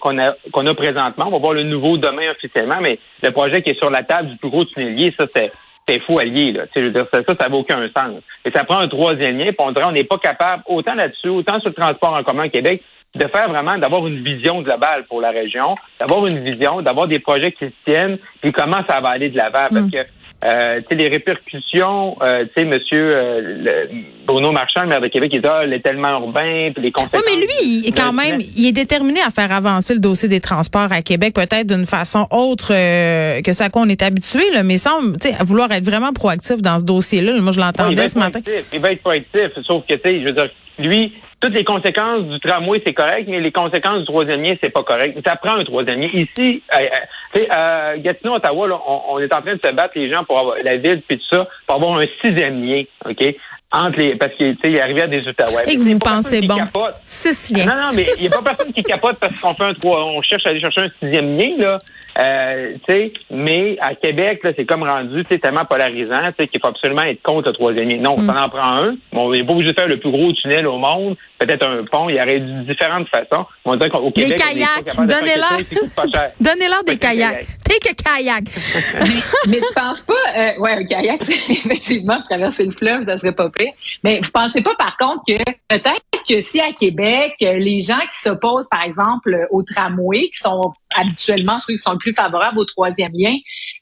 qu'on 0.00 0.18
a, 0.18 0.34
qu'on 0.52 0.66
a 0.66 0.74
présentement, 0.74 1.26
on 1.28 1.30
va 1.30 1.38
voir 1.38 1.52
le 1.52 1.62
nouveau 1.62 1.96
demain 1.96 2.32
officiellement, 2.32 2.80
mais 2.80 2.98
le 3.22 3.30
projet 3.30 3.62
qui 3.62 3.70
est 3.70 3.78
sur 3.78 3.90
la 3.90 4.02
table 4.02 4.30
du 4.30 4.36
plus 4.36 4.50
gros 4.50 4.64
tunnelier, 4.64 5.14
ça, 5.18 5.26
c'est 5.32 5.52
c'est 5.88 6.00
fou 6.00 6.18
allié, 6.18 6.52
là. 6.52 6.64
Je 6.74 6.80
veux 6.80 6.90
dire, 6.90 7.06
ça, 7.12 7.20
ça, 7.26 7.34
ça 7.40 7.48
n'a 7.48 7.56
aucun 7.56 7.88
sens. 7.96 8.22
Et 8.44 8.50
ça 8.50 8.64
prend 8.64 8.78
un 8.78 8.88
troisième 8.88 9.38
lien, 9.38 9.46
puis 9.46 9.56
on 9.58 9.72
dirait 9.72 9.86
on 9.86 9.92
n'est 9.92 10.04
pas 10.04 10.18
capable, 10.18 10.62
autant 10.66 10.94
là-dessus, 10.94 11.28
autant 11.28 11.58
sur 11.60 11.70
le 11.70 11.74
transport 11.74 12.14
en 12.14 12.22
commun 12.22 12.46
au 12.46 12.50
Québec, 12.50 12.82
de 13.14 13.26
faire 13.26 13.48
vraiment, 13.48 13.76
d'avoir 13.78 14.06
une 14.06 14.22
vision 14.22 14.62
globale 14.62 15.04
pour 15.08 15.20
la 15.20 15.30
région, 15.30 15.74
d'avoir 15.98 16.26
une 16.26 16.38
vision, 16.44 16.80
d'avoir 16.80 17.08
des 17.08 17.18
projets 17.18 17.50
qui 17.52 17.64
se 17.66 17.72
tiennent, 17.90 18.18
puis 18.40 18.52
comment 18.52 18.82
ça 18.88 19.00
va 19.00 19.08
aller 19.10 19.28
de 19.30 19.36
l'avant. 19.36 19.66
Parce 19.68 19.86
Mm. 19.86 19.90
que, 19.90 19.96
euh, 20.44 20.80
tu 20.80 20.86
sais, 20.90 20.94
les 20.94 21.08
répercussions, 21.08 22.16
euh, 22.22 22.44
tu 22.44 22.50
sais, 22.62 22.64
monsieur 22.64 23.08
euh, 23.12 23.40
le- 23.42 23.88
Bruno 24.26 24.52
Marchand, 24.52 24.82
le 24.82 24.86
maire 24.86 25.00
de 25.00 25.08
Québec, 25.08 25.30
il 25.34 25.40
dit, 25.42 25.46
ah, 25.48 25.66
l'étalement 25.66 26.10
urbain, 26.20 26.70
puis 26.72 26.82
les 26.82 26.88
Oui, 26.88 26.92
conséquences. 26.92 27.24
mais 27.26 27.40
lui, 27.40 27.48
il 27.80 27.88
est 27.88 27.96
quand 27.96 28.12
même, 28.12 28.40
il 28.40 28.66
est 28.68 28.72
déterminé 28.72 29.20
à 29.26 29.30
faire 29.30 29.50
avancer 29.50 29.92
le 29.94 30.00
dossier 30.00 30.28
des 30.28 30.40
transports 30.40 30.92
à 30.92 31.02
Québec, 31.02 31.34
peut-être 31.34 31.66
d'une 31.66 31.86
façon 31.86 32.28
autre 32.30 32.72
euh, 32.72 33.42
que 33.42 33.52
ça 33.52 33.64
à 33.64 33.70
quoi 33.70 33.82
on 33.82 33.88
est 33.88 34.02
habitué, 34.02 34.44
là, 34.52 34.62
mais 34.62 34.78
semble, 34.78 35.16
tu 35.16 35.30
sais, 35.30 35.34
à 35.36 35.42
vouloir 35.42 35.72
être 35.72 35.84
vraiment 35.84 36.12
proactif 36.12 36.62
dans 36.62 36.78
ce 36.78 36.84
dossier-là. 36.84 37.32
Moi, 37.40 37.50
je 37.50 37.58
l'entendais 37.58 38.06
ce 38.06 38.18
matin. 38.18 38.40
proactif. 38.40 38.66
Il 38.72 38.80
va 38.80 38.92
être 38.92 39.00
proactif. 39.00 39.50
Sauf 39.66 39.84
que, 39.86 39.94
tu 39.94 40.00
sais, 40.04 40.20
je 40.20 40.26
veux 40.26 40.32
dire, 40.32 40.48
lui, 40.78 41.12
toutes 41.40 41.54
les 41.54 41.64
conséquences 41.64 42.24
du 42.26 42.38
tramway, 42.40 42.82
c'est 42.86 42.92
correct, 42.92 43.26
mais 43.28 43.40
les 43.40 43.52
conséquences 43.52 44.00
du 44.00 44.04
troisième 44.04 44.42
lien, 44.42 44.54
c'est 44.62 44.70
pas 44.70 44.82
correct. 44.82 45.18
Ça 45.26 45.36
prend 45.36 45.56
un 45.56 45.64
troisième 45.64 46.00
lien. 46.00 46.08
Ici, 46.12 46.62
euh, 46.74 46.78
euh, 46.78 46.86
tu 47.34 47.40
sais, 47.40 47.50
à 47.50 47.96
Gatineau, 47.98 48.34
Ottawa, 48.34 48.68
là, 48.68 48.78
on, 48.86 49.00
on 49.14 49.18
est 49.18 49.34
en 49.34 49.40
train 49.40 49.54
de 49.54 49.60
se 49.64 49.72
battre, 49.72 49.92
les 49.94 50.10
gens, 50.10 50.24
pour 50.24 50.38
avoir 50.38 50.56
la 50.62 50.76
ville, 50.76 51.02
puis 51.08 51.18
tout 51.18 51.24
ça, 51.36 51.48
pour 51.66 51.76
avoir 51.76 51.98
un 51.98 52.04
sixième 52.22 52.62
lien, 52.62 52.82
OK? 53.08 53.24
Entre 53.72 53.98
les, 53.98 54.16
parce 54.16 54.32
que, 54.32 54.50
tu 54.52 54.58
sais, 54.64 54.70
il 54.70 54.72
y 54.72 54.80
a 54.80 54.84
rivière 54.84 55.08
des 55.08 55.20
Outaouais. 55.26 55.62
Et 55.68 55.76
que 55.76 55.80
vous 55.80 55.98
pas 56.00 56.10
pensez 56.16 56.40
bon. 56.42 56.56
capote. 56.56 56.94
Six 57.06 57.52
Non, 57.52 57.58
liens. 57.64 57.66
non, 57.76 57.88
mais 57.94 58.06
il 58.18 58.22
n'y 58.22 58.26
a 58.26 58.30
pas 58.30 58.42
personne 58.42 58.72
qui 58.72 58.82
capote 58.82 59.16
parce 59.20 59.38
qu'on 59.38 59.54
fait 59.54 59.64
un 59.64 59.74
trois, 59.74 60.04
on 60.06 60.20
cherche 60.22 60.44
à 60.44 60.50
aller 60.50 60.60
chercher 60.60 60.80
un 60.82 60.90
sixième 61.00 61.38
lien, 61.38 61.52
là. 61.58 61.78
Euh, 62.20 62.74
tu 62.86 62.92
sais, 62.92 63.12
mais 63.30 63.76
à 63.80 63.94
Québec, 63.94 64.40
là, 64.44 64.50
c'est 64.56 64.66
comme 64.66 64.82
rendu, 64.82 65.24
tellement 65.24 65.64
polarisant, 65.64 66.28
tu 66.30 66.42
sais, 66.44 66.48
qu'il 66.48 66.60
faut 66.60 66.68
absolument 66.68 67.02
être 67.02 67.22
contre 67.22 67.48
le 67.48 67.54
troisième 67.54 67.88
lien. 67.88 67.96
Non, 67.98 68.16
Mm. 68.18 68.26
ça 68.26 68.44
en 68.44 68.48
prend 68.48 68.76
un. 68.76 68.96
Bon, 69.12 69.28
on 69.28 69.32
n'est 69.32 69.44
pas 69.44 69.52
obligé 69.52 69.70
de 69.72 69.78
faire 69.78 69.88
le 69.88 69.98
plus 69.98 70.10
gros 70.10 70.30
tunnel 70.32 70.66
au 70.66 70.78
monde. 70.78 71.16
Peut-être 71.38 71.66
un 71.66 71.82
pont. 71.84 72.10
Il 72.10 72.16
y 72.16 72.20
aurait 72.20 72.40
différentes 72.66 73.08
façons. 73.08 73.46
On 73.64 73.74
dirait 73.76 73.88
qu'au 73.88 74.10
Des 74.10 74.24
Québec, 74.24 74.42
on 74.44 74.50
est 74.50 74.54
kayaks. 74.54 74.96
Donnez-leur. 74.96 76.30
Donnez-leur 76.40 76.84
des 76.84 76.98
kayaks. 76.98 77.46
Take 77.64 77.88
a 77.90 77.94
kayak. 77.94 78.44
mais, 78.94 79.06
mais 79.48 79.56
je 79.58 79.72
pense 79.74 80.00
pas, 80.02 80.12
euh, 80.12 80.60
ouais, 80.60 80.72
un 80.72 80.84
kayak, 80.84 81.22
effectivement, 81.48 82.20
traverser 82.28 82.66
le 82.66 82.72
fleuve, 82.72 83.06
ça 83.06 83.18
serait 83.18 83.32
pas 83.34 83.48
pire. 83.48 83.72
Mais 84.04 84.20
vous 84.22 84.30
pensez 84.30 84.60
pas, 84.60 84.74
par 84.74 84.96
contre, 84.98 85.22
que 85.26 85.32
peut-être 85.68 86.02
que 86.28 86.40
si 86.42 86.60
à 86.60 86.72
Québec, 86.72 87.34
euh, 87.42 87.54
les 87.54 87.80
gens 87.80 87.98
qui 88.12 88.20
s'opposent, 88.20 88.68
par 88.68 88.82
exemple, 88.82 89.32
euh, 89.32 89.46
au 89.50 89.62
tramway, 89.62 90.28
qui 90.28 90.38
sont 90.40 90.72
habituellement 90.94 91.58
ceux 91.60 91.74
qui 91.74 91.78
sont 91.78 91.92
le 91.92 91.98
plus 91.98 92.09
favorables 92.14 92.58
au 92.58 92.64
troisième 92.64 93.12
lien, 93.14 93.34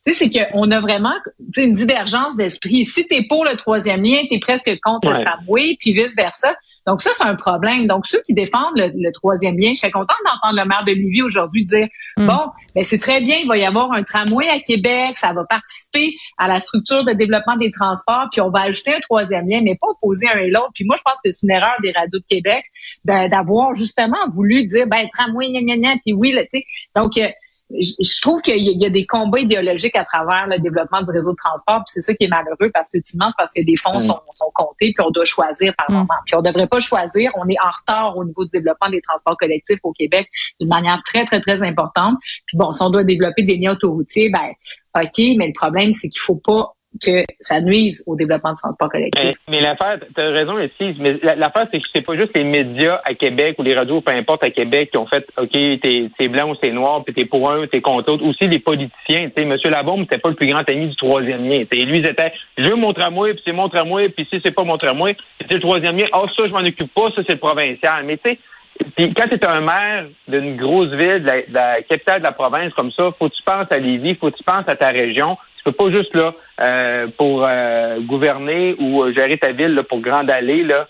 tu 0.06 0.14
sais, 0.14 0.28
c'est 0.30 0.52
qu'on 0.52 0.70
a 0.70 0.80
vraiment 0.80 1.14
tu 1.52 1.62
une 1.62 1.75
divergence 1.75 2.37
d'esprit. 2.37 2.87
Si 2.87 3.06
t'es 3.06 3.25
pour 3.28 3.44
le 3.44 3.56
troisième 3.56 4.02
lien, 4.02 4.23
t'es 4.30 4.38
presque 4.38 4.70
contre 4.82 5.08
Ouais. 5.08 5.18
le 5.18 5.25
tramway, 5.25 5.76
puis 5.78 5.92
vice-versa. 5.92 6.54
Donc 6.88 7.02
ça, 7.02 7.11
c'est 7.12 7.25
un 7.25 7.35
problème. 7.35 7.87
Donc 7.87 8.06
ceux 8.06 8.23
qui 8.25 8.32
défendent 8.32 8.76
le, 8.76 9.12
troisième 9.12 9.58
lien, 9.58 9.73
je 9.75 9.80
serais 9.80 9.90
contente 9.90 10.16
d'entendre 10.25 10.58
le 10.58 10.66
maire 10.66 10.85
de 10.87 10.92
Lévis 10.92 11.20
aujourd'hui 11.20 11.66
dire, 11.66 11.87
mm. 12.16 12.26
bon, 12.26 12.47
mais 12.75 12.82
c'est 12.82 12.99
très 12.99 13.20
bien, 13.20 13.37
il 13.42 13.47
va 13.47 13.58
y 13.58 13.64
avoir 13.66 13.92
un 13.92 14.02
tramway 14.02 14.49
à 14.49 14.58
Québec, 14.58 15.18
ça 15.18 15.35
va 15.35 15.44
participer 15.44 16.14
à 16.38 16.49
la 16.49 16.61
structure 16.61 17.04
de 17.04 17.12
développement 17.12 17.56
des 17.56 17.70
transports, 17.70 18.28
puis 18.32 18.40
on 18.40 18.49
va 18.49 18.62
ajouter 18.62 18.94
un 18.94 19.00
troisième 19.00 19.47
lien, 19.47 19.61
mais 19.62 19.76
pas 19.78 19.88
opposer 19.88 20.28
un 20.28 20.38
et 20.38 20.49
l'autre. 20.49 20.70
Puis 20.73 20.85
moi, 20.85 20.97
je 20.97 21.02
pense 21.02 21.20
que 21.23 21.30
c'est 21.30 21.42
une 21.42 21.50
erreur 21.50 21.75
des 21.82 21.90
radios 21.90 22.20
de 22.20 22.25
Québec 22.26 22.64
d'avoir 23.04 23.75
justement 23.75 24.26
voulu 24.30 24.66
dire, 24.66 24.87
ben, 24.87 25.06
tramway, 25.12 25.50
gna, 25.50 25.61
gna, 25.61 25.76
gna, 25.76 25.97
puis 26.02 26.14
oui, 26.14 26.32
tu 26.32 26.58
sais. 26.58 26.64
Donc, 26.97 27.18
euh, 27.18 27.28
je 27.71 28.21
trouve 28.23 28.41
qu'il 28.41 28.57
y, 28.57 28.87
a 28.87 28.91
des 28.91 29.05
combats 29.05 29.41
idéologiques 29.41 29.97
à 29.97 30.05
travers 30.05 30.47
le 30.47 30.59
développement 30.59 31.03
du 31.03 31.11
réseau 31.11 31.33
de 31.33 31.37
transport, 31.37 31.85
puis 31.85 31.93
c'est 31.93 32.03
ça 32.03 32.15
qui 32.15 32.25
est 32.25 32.29
malheureux 32.29 32.71
parce 32.73 32.89
que 32.91 32.99
c'est 33.05 33.19
parce 33.37 33.53
que 33.55 33.63
des 33.63 33.77
fonds 33.77 33.99
mm. 33.99 34.03
sont, 34.03 34.21
sont, 34.35 34.51
comptés, 34.55 34.95
puis 34.97 35.05
on 35.07 35.11
doit 35.11 35.27
choisir 35.27 35.75
par 35.77 35.91
mm. 35.91 35.95
moment. 35.95 36.21
Puis 36.25 36.35
on 36.35 36.41
devrait 36.41 36.67
pas 36.67 36.81
choisir, 36.81 37.31
on 37.37 37.47
est 37.49 37.61
en 37.63 37.71
retard 37.71 38.17
au 38.17 38.25
niveau 38.25 38.45
du 38.45 38.51
développement 38.53 38.89
des 38.89 39.03
transports 39.03 39.37
collectifs 39.37 39.81
au 39.83 39.93
Québec 39.93 40.29
d'une 40.61 40.71
manière 40.71 41.01
très 41.05 41.27
très 41.27 41.41
très 41.41 41.63
importante. 41.63 42.17
Puis 42.47 42.57
bon, 42.57 42.73
si 42.73 42.83
on 42.83 42.91
doit 42.91 43.05
développer 43.05 43.43
des 43.43 43.59
liens 43.59 43.73
autoroutiers, 43.73 44.31
ben 44.31 44.53
OK, 44.97 45.19
mais 45.37 45.49
le 45.49 45.53
problème 45.53 45.93
c'est 45.93 46.09
qu'il 46.09 46.21
faut 46.21 46.37
pas 46.43 46.75
que 47.02 47.23
ça 47.40 47.61
nuise 47.61 48.02
au 48.07 48.16
développement 48.16 48.52
du 48.52 48.57
transport 48.57 48.88
collectif. 48.88 49.37
Mais, 49.49 49.61
l'affaire, 49.61 49.99
tu 50.14 50.21
as 50.21 50.30
raison 50.30 50.59
ici, 50.59 50.97
mais 50.99 51.18
l'affaire, 51.23 51.66
c'est 51.71 51.78
que 51.78 51.87
c'est 51.95 52.04
pas 52.04 52.16
juste 52.16 52.37
les 52.37 52.45
médias 52.45 53.00
à 53.04 53.14
Québec 53.14 53.57
ou 53.59 53.62
les 53.62 53.75
radios, 53.75 54.00
peu 54.00 54.12
importe 54.12 54.45
à 54.45 54.50
Québec, 54.50 54.90
qui 54.90 54.97
ont 54.97 55.07
fait 55.07 55.26
OK, 55.37 55.50
c'est 55.52 56.28
blanc 56.28 56.50
ou 56.50 56.54
c'est 56.62 56.71
noir, 56.71 57.04
puis 57.04 57.14
t'es 57.14 57.26
pour 57.26 57.50
un, 57.50 57.66
t'es 57.66 57.80
contre 57.80 58.11
l'autre. 58.11 58.25
Aussi 58.25 58.49
les 58.49 58.59
politiciens. 58.59 59.28
Tu 59.28 59.42
sais, 59.42 59.42
M. 59.42 59.57
Labombe, 59.71 60.02
c'était 60.02 60.18
pas 60.18 60.30
le 60.30 60.35
plus 60.35 60.47
grand 60.47 60.68
ami 60.68 60.88
du 60.88 60.97
troisième 60.97 61.49
lien. 61.49 61.64
T'sais, 61.64 61.85
lui, 61.85 62.02
c'était 62.04 62.33
je 62.57 62.68
veux 62.68 62.76
mon 62.76 62.92
tramway, 62.92 63.35
puis 63.35 63.42
c'est 63.45 63.52
mon 63.52 63.68
tramway, 63.68 64.09
puis 64.09 64.26
si 64.30 64.40
c'est 64.42 64.50
pas 64.50 64.64
mon 64.64 64.78
tramway, 64.78 65.16
c'est 65.40 65.54
le 65.54 65.61
troisième 65.61 65.97
lien. 65.97 66.07
Ah, 66.12 66.23
oh, 66.25 66.28
ça, 66.37 66.47
je 66.47 66.52
m'en 66.52 66.61
occupe 66.61 66.92
pas, 66.95 67.11
ça, 67.14 67.23
c'est 67.26 67.35
le 67.35 67.38
provincial. 67.38 68.04
Mais 68.04 68.16
tu 68.16 68.30
sais, 68.30 68.38
puis 68.97 69.12
quand 69.14 69.28
tu 69.28 69.35
es 69.35 69.47
un 69.47 69.61
maire 69.61 70.07
d'une 70.28 70.57
grosse 70.57 70.90
ville, 70.90 71.23
de 71.23 71.52
la, 71.52 71.83
capitale 71.83 72.21
de 72.21 72.26
la 72.26 72.33
province 72.33 72.73
comme 72.75 72.92
ça, 72.92 73.11
faut 73.18 73.28
que 73.28 73.35
tu 73.35 73.42
penses 73.45 73.66
à 73.71 73.78
Lévis, 73.78 74.14
faut 74.16 74.30
que 74.30 74.37
tu 74.37 74.45
penses 74.45 74.64
à 74.68 74.76
ta 74.76 74.88
région. 74.88 75.37
Tu 75.59 75.65
peux 75.65 75.73
pas 75.73 75.91
juste 75.91 76.15
là 76.15 76.35
euh, 76.61 77.07
pour 77.17 77.45
euh, 77.47 78.00
gouverner 78.00 78.75
ou 78.79 79.03
euh, 79.03 79.12
gérer 79.12 79.37
ta 79.37 79.53
ville 79.53 79.75
là, 79.75 79.83
pour 79.83 80.00
Grande 80.00 80.31
Allée 80.31 80.65
là, 80.65 80.87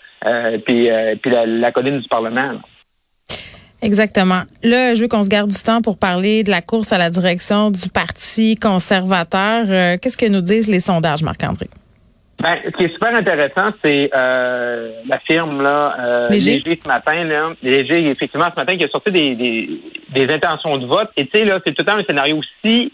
puis 0.65 0.89
puis 1.21 1.31
la, 1.31 1.71
colline 1.71 1.99
du 1.99 2.07
Parlement. 2.07 2.59
Exactement. 3.81 4.41
Là, 4.63 4.95
je 4.95 5.01
veux 5.01 5.07
qu'on 5.07 5.23
se 5.23 5.29
garde 5.29 5.49
du 5.49 5.63
temps 5.63 5.81
pour 5.81 5.97
parler 5.97 6.43
de 6.43 6.51
la 6.51 6.61
course 6.61 6.91
à 6.91 6.97
la 6.97 7.09
direction 7.09 7.71
du 7.71 7.89
Parti 7.89 8.55
conservateur. 8.55 9.65
Qu'est-ce 10.01 10.17
que 10.17 10.25
nous 10.25 10.41
disent 10.41 10.67
les 10.67 10.81
sondages, 10.81 11.23
Marc-André? 11.23 11.67
Ben, 12.41 12.55
ce 12.63 12.69
qui 12.71 12.85
est 12.85 12.93
super 12.93 13.13
intéressant, 13.13 13.73
c'est 13.83 14.09
euh, 14.15 14.93
la 15.05 15.19
firme 15.19 15.61
là, 15.61 15.95
euh, 15.99 16.29
Léger. 16.29 16.63
ce 16.81 16.87
matin, 16.87 17.25
là, 17.25 17.51
Léger, 17.61 18.09
effectivement, 18.09 18.47
ce 18.49 18.55
matin, 18.55 18.77
qui 18.77 18.85
a 18.85 18.87
sorti 18.87 19.11
des, 19.11 19.35
des, 19.35 19.69
des 20.13 20.33
intentions 20.33 20.77
de 20.77 20.85
vote. 20.85 21.09
Et 21.17 21.25
tu 21.25 21.37
sais, 21.37 21.43
là, 21.43 21.59
c'est 21.65 21.73
tout 21.73 21.83
le 21.83 21.85
temps 21.85 21.97
un 21.97 22.03
scénario 22.03 22.39
si 22.63 22.93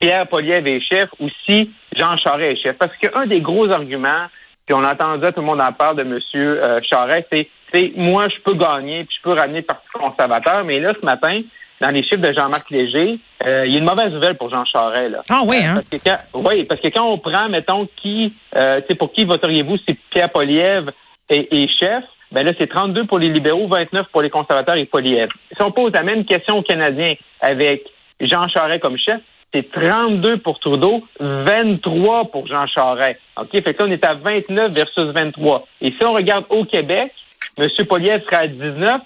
Pierre 0.00 0.26
Poliev 0.28 0.66
est 0.66 0.80
chef 0.80 1.08
ou 1.18 1.28
si 1.44 1.70
Jean 1.96 2.16
Charest 2.16 2.58
est 2.58 2.62
chef. 2.62 2.78
Parce 2.78 2.96
qu'un 2.96 3.26
des 3.26 3.40
gros 3.40 3.68
arguments, 3.70 4.26
puis 4.66 4.74
on 4.74 4.84
entendait 4.84 5.32
tout 5.32 5.40
le 5.40 5.46
monde 5.46 5.62
en 5.62 5.72
parle 5.72 5.96
de 5.96 6.02
M. 6.02 6.18
Euh, 6.34 6.80
Charest, 6.88 7.26
c'est 7.32 7.48
c'est 7.72 7.92
moi, 7.96 8.28
je 8.28 8.40
peux 8.42 8.54
gagner, 8.54 9.04
puis 9.04 9.16
je 9.18 9.22
peux 9.22 9.38
ramener 9.38 9.58
le 9.58 9.64
Parti 9.64 9.86
conservateur. 9.92 10.64
Mais 10.64 10.80
là, 10.80 10.94
ce 10.98 11.04
matin, 11.04 11.42
dans 11.80 11.90
les 11.90 12.02
chiffres 12.02 12.22
de 12.22 12.32
Jean-Marc 12.32 12.70
Léger, 12.70 13.18
euh, 13.46 13.66
il 13.66 13.72
y 13.72 13.76
a 13.76 13.78
une 13.78 13.84
mauvaise 13.84 14.12
nouvelle 14.12 14.36
pour 14.36 14.50
Jean 14.50 14.64
Charest. 14.64 15.12
Là. 15.12 15.22
Ah 15.30 15.42
oui, 15.44 15.58
hein? 15.62 15.74
parce 15.74 15.88
que 15.88 16.08
quand, 16.08 16.40
oui, 16.48 16.64
parce 16.64 16.80
que 16.80 16.88
quand 16.88 17.06
on 17.06 17.18
prend, 17.18 17.48
mettons, 17.48 17.86
qui, 17.96 18.34
euh, 18.56 18.80
pour 18.98 19.12
qui 19.12 19.24
voteriez-vous 19.24 19.76
si 19.78 19.94
Pierre 20.10 20.30
Poliev 20.30 20.90
est, 21.28 21.78
chef, 21.78 22.04
ben 22.32 22.44
là, 22.44 22.52
c'est 22.58 22.68
32 22.68 23.06
pour 23.06 23.18
les 23.18 23.28
libéraux, 23.28 23.68
29 23.68 24.06
pour 24.12 24.22
les 24.22 24.30
conservateurs 24.30 24.76
et 24.76 24.86
Poliev. 24.86 25.28
Si 25.54 25.62
on 25.62 25.72
pose 25.72 25.92
la 25.92 26.02
même 26.02 26.24
question 26.24 26.58
aux 26.58 26.62
Canadiens 26.62 27.14
avec 27.40 27.84
Jean 28.20 28.48
Charest 28.48 28.80
comme 28.80 28.98
chef, 28.98 29.20
c'est 29.52 29.70
32 29.70 30.38
pour 30.38 30.58
Trudeau, 30.58 31.02
23 31.20 32.26
pour 32.26 32.46
Jean 32.46 32.66
Charest. 32.66 33.20
OK? 33.40 33.50
Fait 33.52 33.74
que 33.74 33.82
là, 33.82 33.88
on 33.88 33.90
est 33.90 34.04
à 34.04 34.14
29 34.14 34.72
versus 34.72 35.06
23. 35.14 35.66
Et 35.80 35.92
si 35.92 36.04
on 36.04 36.12
regarde 36.12 36.44
au 36.50 36.64
Québec, 36.64 37.12
M. 37.56 37.66
Poliev 37.88 38.22
sera 38.24 38.42
à 38.42 38.46
19, 38.46 39.00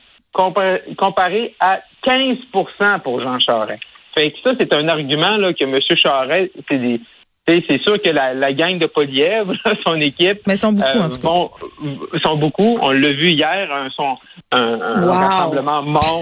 comparé 0.97 1.55
à 1.61 1.81
15 2.03 2.39
pour 2.53 3.21
Jean 3.21 3.39
Charest. 3.39 3.83
Fait 4.17 4.31
que 4.31 4.39
ça, 4.45 4.55
c'est 4.59 4.73
un 4.75 4.89
argument 4.89 5.37
là, 5.37 5.53
que 5.53 5.65
M. 5.65 5.79
Charest, 5.97 6.51
c'est 6.69 6.79
des, 6.79 7.01
c'est 7.47 7.83
sûr 7.83 8.01
que 8.01 8.09
la, 8.09 8.35
la 8.35 8.53
gang 8.53 8.79
de 8.79 8.87
Polièvre, 8.87 9.53
son 9.87 9.97
équipe, 9.97 10.41
Mais 10.47 10.57
sont 10.57 10.73
beaucoup, 10.73 10.99
en 10.99 11.09
tout 11.09 11.27
euh, 11.27 12.19
sont 12.23 12.37
beaucoup. 12.37 12.79
On 12.81 12.91
l'a 12.91 13.13
vu 13.13 13.31
hier, 13.31 13.69
un, 13.73 13.91
son, 13.91 14.17
un, 14.53 15.07
rassemblement 15.07 15.83
monstre. 15.83 16.13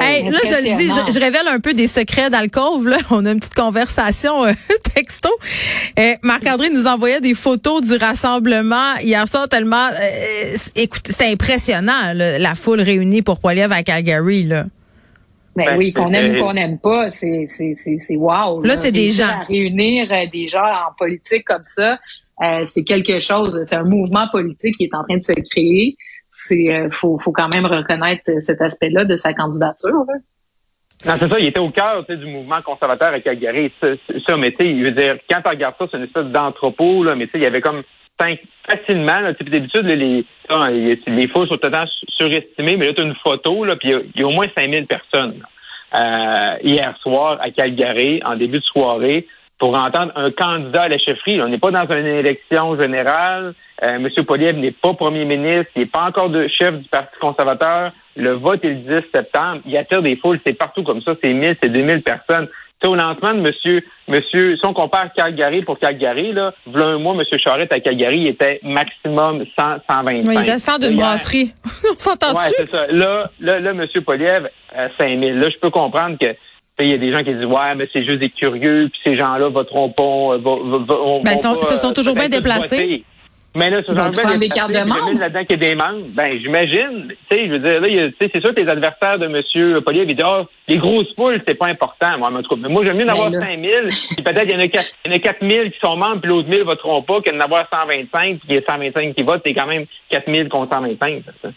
Hey, 0.00 0.30
là, 0.30 0.38
je 0.44 0.56
le 0.56 0.76
dis, 0.76 0.88
je, 0.88 1.20
révèle 1.20 1.46
un 1.48 1.60
peu 1.60 1.74
des 1.74 1.86
secrets 1.86 2.30
d'alcôve. 2.30 2.88
Là, 2.88 2.96
on 3.10 3.26
a 3.26 3.32
une 3.32 3.40
petite 3.40 3.54
conversation 3.54 4.46
euh, 4.46 4.52
texto. 4.94 5.28
Euh, 5.98 6.14
Marc-André 6.22 6.70
nous 6.70 6.86
envoyait 6.86 7.20
des 7.20 7.34
photos 7.34 7.82
du 7.82 7.96
rassemblement 7.96 8.96
hier 9.02 9.28
soir 9.28 9.48
tellement. 9.48 9.88
écoute, 10.74 11.02
c'était 11.04 11.30
impressionnant 11.30 12.12
la 12.14 12.54
foule 12.54 12.80
réunie 12.80 13.20
pour 13.22 13.38
Polièvre 13.38 13.74
à 13.74 13.82
Calgary 13.82 14.44
là. 14.44 14.64
Ben, 15.58 15.70
ben, 15.70 15.76
oui, 15.78 15.92
qu'on 15.92 16.12
aime 16.12 16.36
ou 16.36 16.42
qu'on 16.42 16.52
n'aime 16.52 16.78
pas, 16.78 17.10
c'est 17.10 17.46
c'est 17.48 17.74
c'est 17.76 18.16
wow. 18.16 18.62
Là, 18.62 18.76
c'est 18.76 18.92
des 18.92 19.10
gens 19.10 19.44
réunir 19.48 20.10
euh, 20.12 20.26
des 20.32 20.48
gens 20.48 20.64
en 20.64 20.94
politique 20.96 21.44
comme 21.44 21.64
ça, 21.64 21.98
euh, 22.42 22.64
c'est 22.64 22.84
quelque 22.84 23.18
chose. 23.18 23.60
C'est 23.64 23.76
un 23.76 23.84
mouvement 23.84 24.28
politique 24.28 24.76
qui 24.76 24.84
est 24.84 24.94
en 24.94 25.04
train 25.04 25.18
de 25.18 25.22
se 25.22 25.32
créer. 25.50 25.96
C'est 26.32 26.72
euh, 26.72 26.88
faut 26.90 27.18
faut 27.18 27.32
quand 27.32 27.48
même 27.48 27.66
reconnaître 27.66 28.22
cet 28.40 28.62
aspect-là 28.62 29.04
de 29.04 29.16
sa 29.16 29.34
candidature. 29.34 30.04
Non, 31.06 31.14
c'est 31.16 31.28
ça, 31.28 31.38
il 31.38 31.46
était 31.46 31.60
au 31.60 31.70
cœur 31.70 32.04
du 32.08 32.26
mouvement 32.26 32.60
conservateur 32.62 33.12
à 33.12 33.20
Calgary. 33.20 33.72
Ça, 33.80 33.88
ça 34.26 34.36
mais 34.36 34.50
tu 34.52 34.58
sais, 34.60 34.70
il 34.70 34.84
veut 34.84 34.90
dire, 34.90 35.16
quand 35.30 35.40
tu 35.42 35.48
regardes 35.48 35.74
ça, 35.78 35.86
c'est 35.90 35.96
une 35.96 36.04
espèce 36.04 36.26
d'entrepôt, 36.26 37.04
là, 37.04 37.14
mais 37.14 37.26
tu 37.26 37.32
sais, 37.32 37.38
il 37.38 37.44
y 37.44 37.46
avait 37.46 37.60
comme 37.60 37.82
facilement, 38.68 39.20
d'habitude, 39.40 39.86
les, 39.86 40.26
les 41.06 41.28
faux 41.28 41.46
sont 41.46 41.56
totalement 41.56 41.86
surestimés, 42.08 42.76
mais 42.76 42.86
là, 42.86 42.94
tu 42.94 43.02
as 43.02 43.04
une 43.04 43.14
photo, 43.16 43.64
là, 43.64 43.76
puis 43.76 43.90
il 43.90 44.20
y, 44.20 44.24
a 44.24 44.26
au 44.26 44.30
moins 44.30 44.46
5000 44.56 44.86
personnes 44.86 45.42
euh, 45.94 46.56
hier 46.62 46.94
soir 47.02 47.38
à 47.40 47.50
Calgary, 47.50 48.20
en 48.24 48.36
début 48.36 48.58
de 48.58 48.64
soirée, 48.64 49.26
pour 49.58 49.76
entendre 49.76 50.12
un 50.14 50.30
candidat 50.30 50.82
à 50.82 50.88
la 50.88 50.98
chefferie. 50.98 51.40
On 51.42 51.48
n'est 51.48 51.58
pas 51.58 51.70
dans 51.70 51.86
une 51.90 52.06
élection 52.06 52.78
générale. 52.78 53.54
Euh, 53.82 53.96
M. 53.96 54.08
Poliev 54.24 54.56
n'est 54.56 54.72
pas 54.72 54.94
premier 54.94 55.24
ministre. 55.24 55.70
Il 55.74 55.82
n'est 55.82 55.86
pas 55.86 56.04
encore 56.04 56.30
de 56.30 56.46
chef 56.48 56.74
du 56.74 56.88
Parti 56.88 57.18
conservateur. 57.20 57.92
Le 58.14 58.32
vote 58.34 58.64
est 58.64 58.68
le 58.68 59.00
10 59.00 59.08
septembre. 59.12 59.62
Il 59.66 59.76
attire 59.76 60.02
des 60.02 60.16
foules. 60.16 60.38
C'est 60.46 60.52
partout 60.52 60.84
comme 60.84 61.02
ça. 61.02 61.14
C'est 61.22 61.32
1000, 61.32 61.56
c'est 61.60 61.70
2000 61.70 62.02
personnes 62.02 62.48
au 62.86 62.94
lancement 62.94 63.34
de 63.34 63.40
monsieur, 63.40 63.82
monsieur, 64.06 64.56
si 64.56 64.64
on 64.64 64.72
compare 64.72 65.12
Calgary 65.16 65.62
pour 65.62 65.78
Calgary, 65.78 66.32
là, 66.32 66.54
voilà 66.66 66.86
un 66.86 66.98
mois, 66.98 67.14
monsieur 67.14 67.38
Charette 67.38 67.72
à 67.72 67.80
Calgary 67.80 68.20
il 68.20 68.28
était 68.28 68.60
maximum 68.62 69.44
100, 69.58 69.64
125. 69.90 70.28
Oui, 70.28 70.36
il 70.38 70.44
descend 70.44 70.80
d'une 70.80 70.96
brasserie. 70.96 71.52
on 71.90 71.98
s'entend 71.98 72.34
Ouais, 72.34 72.50
c'est 72.56 72.70
ça. 72.70 72.86
Là, 72.92 73.30
là, 73.40 73.58
là, 73.58 73.72
monsieur 73.72 74.00
Poliev, 74.02 74.48
euh, 74.76 74.88
5000. 74.98 75.38
Là, 75.38 75.48
je 75.50 75.58
peux 75.58 75.70
comprendre 75.70 76.16
que, 76.18 76.36
il 76.80 76.90
y 76.90 76.94
a 76.94 76.98
des 76.98 77.12
gens 77.12 77.24
qui 77.24 77.34
disent 77.34 77.44
ouais 77.44 77.74
mais 77.74 77.88
c'est 77.92 78.04
juste 78.04 78.20
des 78.20 78.30
curieux 78.30 78.88
puis 78.88 79.00
ces 79.02 79.18
gens-là 79.18 79.48
voteront 79.48 79.90
pas 79.90 80.02
euh, 80.04 80.38
vont, 80.38 81.22
ben, 81.24 81.36
sont, 81.36 81.60
se 81.60 81.76
sont 81.76 81.92
toujours 81.92 82.14
bien 82.14 82.28
déplacés 82.28 83.02
mais 83.56 83.70
là, 83.70 83.82
ce 83.86 83.94
genre 83.94 84.10
de 84.10 84.38
des 84.38 84.48
cartes 84.48 84.72
de 84.72 84.78
membres. 84.78 85.18
là-dedans 85.18 85.44
qu'il 85.44 85.60
y 85.60 85.64
a 85.64 85.68
des 85.70 85.74
membres. 85.74 86.06
Ben, 86.10 86.38
j'imagine. 86.38 87.08
Tu 87.08 87.36
sais, 87.36 87.46
je 87.46 87.52
veux 87.52 87.58
dire, 87.58 87.80
là, 87.80 88.10
c'est 88.20 88.40
sûr 88.40 88.54
que 88.54 88.60
les 88.60 88.68
adversaires 88.68 89.18
de 89.18 89.24
M. 89.24 89.82
Poliev, 89.82 90.08
ils 90.08 90.14
disent, 90.14 90.24
oh, 90.26 90.44
les 90.68 90.76
grosses 90.76 91.12
poules, 91.14 91.42
c'est 91.46 91.54
pas 91.54 91.68
important. 91.68 92.18
Moi, 92.18 92.30
en 92.30 92.42
tout 92.42 92.54
cas, 92.54 92.60
mais 92.60 92.68
moi, 92.68 92.84
j'aime 92.84 92.98
mieux 92.98 93.06
en 93.06 93.14
avoir 93.14 93.32
5 93.32 93.40
ben 93.40 93.62
000. 93.62 93.86
Puis 93.88 94.22
peut-être 94.22 94.42
qu'il 94.42 94.52
y 94.52 94.56
en 94.56 94.60
a 94.60 94.68
4, 94.68 94.86
il 95.06 95.10
y 95.10 95.14
en 95.14 95.16
a 95.16 95.20
4 95.20 95.36
000 95.40 95.64
qui 95.70 95.78
sont 95.80 95.96
membres, 95.96 96.20
puis 96.20 96.28
l'autre 96.28 96.48
1000 96.48 96.62
voteront 96.64 97.02
pas, 97.02 97.20
qu'en 97.22 97.40
avoir 97.40 97.66
125, 97.70 98.38
puis 98.38 98.46
qu'il 98.46 98.54
y 98.56 98.58
a 98.58 98.62
125 98.68 99.14
qui 99.14 99.22
votent, 99.22 99.42
c'est 99.44 99.54
quand 99.54 99.66
même 99.66 99.86
4 100.10 100.32
000 100.32 100.48
contre 100.48 100.74
125. 100.74 101.24
Ça. 101.42 101.48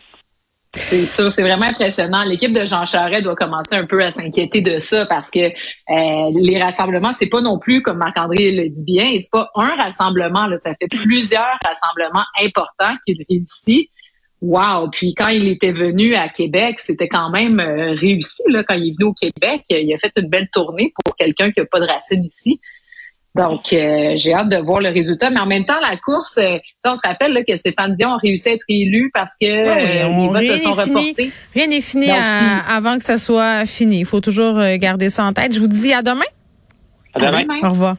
C'est 0.74 1.02
ça, 1.02 1.30
c'est 1.30 1.42
vraiment 1.42 1.66
impressionnant. 1.66 2.24
L'équipe 2.24 2.54
de 2.54 2.64
Jean 2.64 2.86
Charest 2.86 3.24
doit 3.24 3.36
commencer 3.36 3.74
un 3.74 3.86
peu 3.86 4.02
à 4.02 4.14
s'inquiéter 4.14 4.62
de 4.62 4.80
ça 4.80 5.06
parce 5.06 5.30
que 5.30 5.40
euh, 5.40 6.32
les 6.34 6.64
rassemblements, 6.64 7.12
c'est 7.12 7.28
pas 7.28 7.42
non 7.42 7.60
plus 7.60 7.82
comme 7.82 7.98
Marc-André 7.98 8.52
le 8.52 8.70
dit 8.70 8.86
bien, 8.86 9.12
c'est 9.22 9.30
pas 9.30 9.52
un 9.56 9.76
rassemblement, 9.76 10.48
là, 10.48 10.58
ça 10.64 10.74
fait 10.76 10.88
plusieurs 10.88 11.60
rassemblements 11.66 12.24
importants 12.42 12.96
qu'il 13.06 13.18
réussit. 13.30 13.90
Wow! 14.42 14.90
Puis 14.90 15.14
quand 15.14 15.28
il 15.28 15.50
était 15.50 15.74
venu 15.74 16.16
à 16.16 16.30
Québec, 16.30 16.80
c'était 16.80 17.10
quand 17.10 17.30
même 17.30 17.60
euh, 17.60 17.92
réussi. 17.92 18.42
Là, 18.48 18.64
quand 18.64 18.76
il 18.76 18.90
est 18.90 18.98
venu 18.98 19.10
au 19.10 19.14
Québec, 19.14 19.64
il 19.70 19.94
a 19.94 19.98
fait 19.98 20.14
une 20.16 20.30
belle 20.30 20.50
tournée 20.54 20.94
pour 21.04 21.18
quelqu'un 21.18 21.52
qui 21.52 21.60
n'a 21.60 21.66
pas 21.66 21.82
de 21.82 21.86
racines 21.86 22.24
ici. 22.24 22.62
Donc, 23.34 23.72
euh, 23.72 24.14
j'ai 24.18 24.34
hâte 24.34 24.50
de 24.50 24.58
voir 24.58 24.82
le 24.82 24.90
résultat. 24.90 25.30
Mais 25.30 25.40
en 25.40 25.46
même 25.46 25.66
temps, 25.66 25.80
la 25.82 25.96
course, 25.98 26.38
euh, 26.38 26.58
on 26.84 26.96
se 26.96 27.02
rappelle 27.04 27.34
là, 27.34 27.44
que 27.44 27.56
Stéphane 27.56 27.96
Dion 27.96 28.10
a 28.10 28.18
réussi 28.18 28.50
à 28.50 28.54
être 28.54 28.66
élu 28.68 29.10
parce 29.14 29.32
que 29.40 29.48
euh, 29.48 30.40
les 30.40 30.50
votes 30.50 30.64
sont 30.64 30.72
reportés. 30.72 31.32
Rien 31.54 31.68
n'est 31.68 31.82
fini 31.82 32.10
avant 32.70 32.98
que 32.98 33.04
ça 33.04 33.18
soit 33.18 33.66
fini. 33.66 34.00
Il 34.00 34.06
faut 34.06 34.22
toujours 34.22 34.60
garder 34.78 35.10
ça 35.10 35.24
en 35.24 35.34
tête. 35.34 35.54
Je 35.54 35.60
vous 35.60 35.68
dis 35.68 35.94
à 35.94 36.02
demain. 36.02 36.22
À 37.14 37.20
demain. 37.20 37.46
Au 37.64 37.70
revoir. 37.70 37.96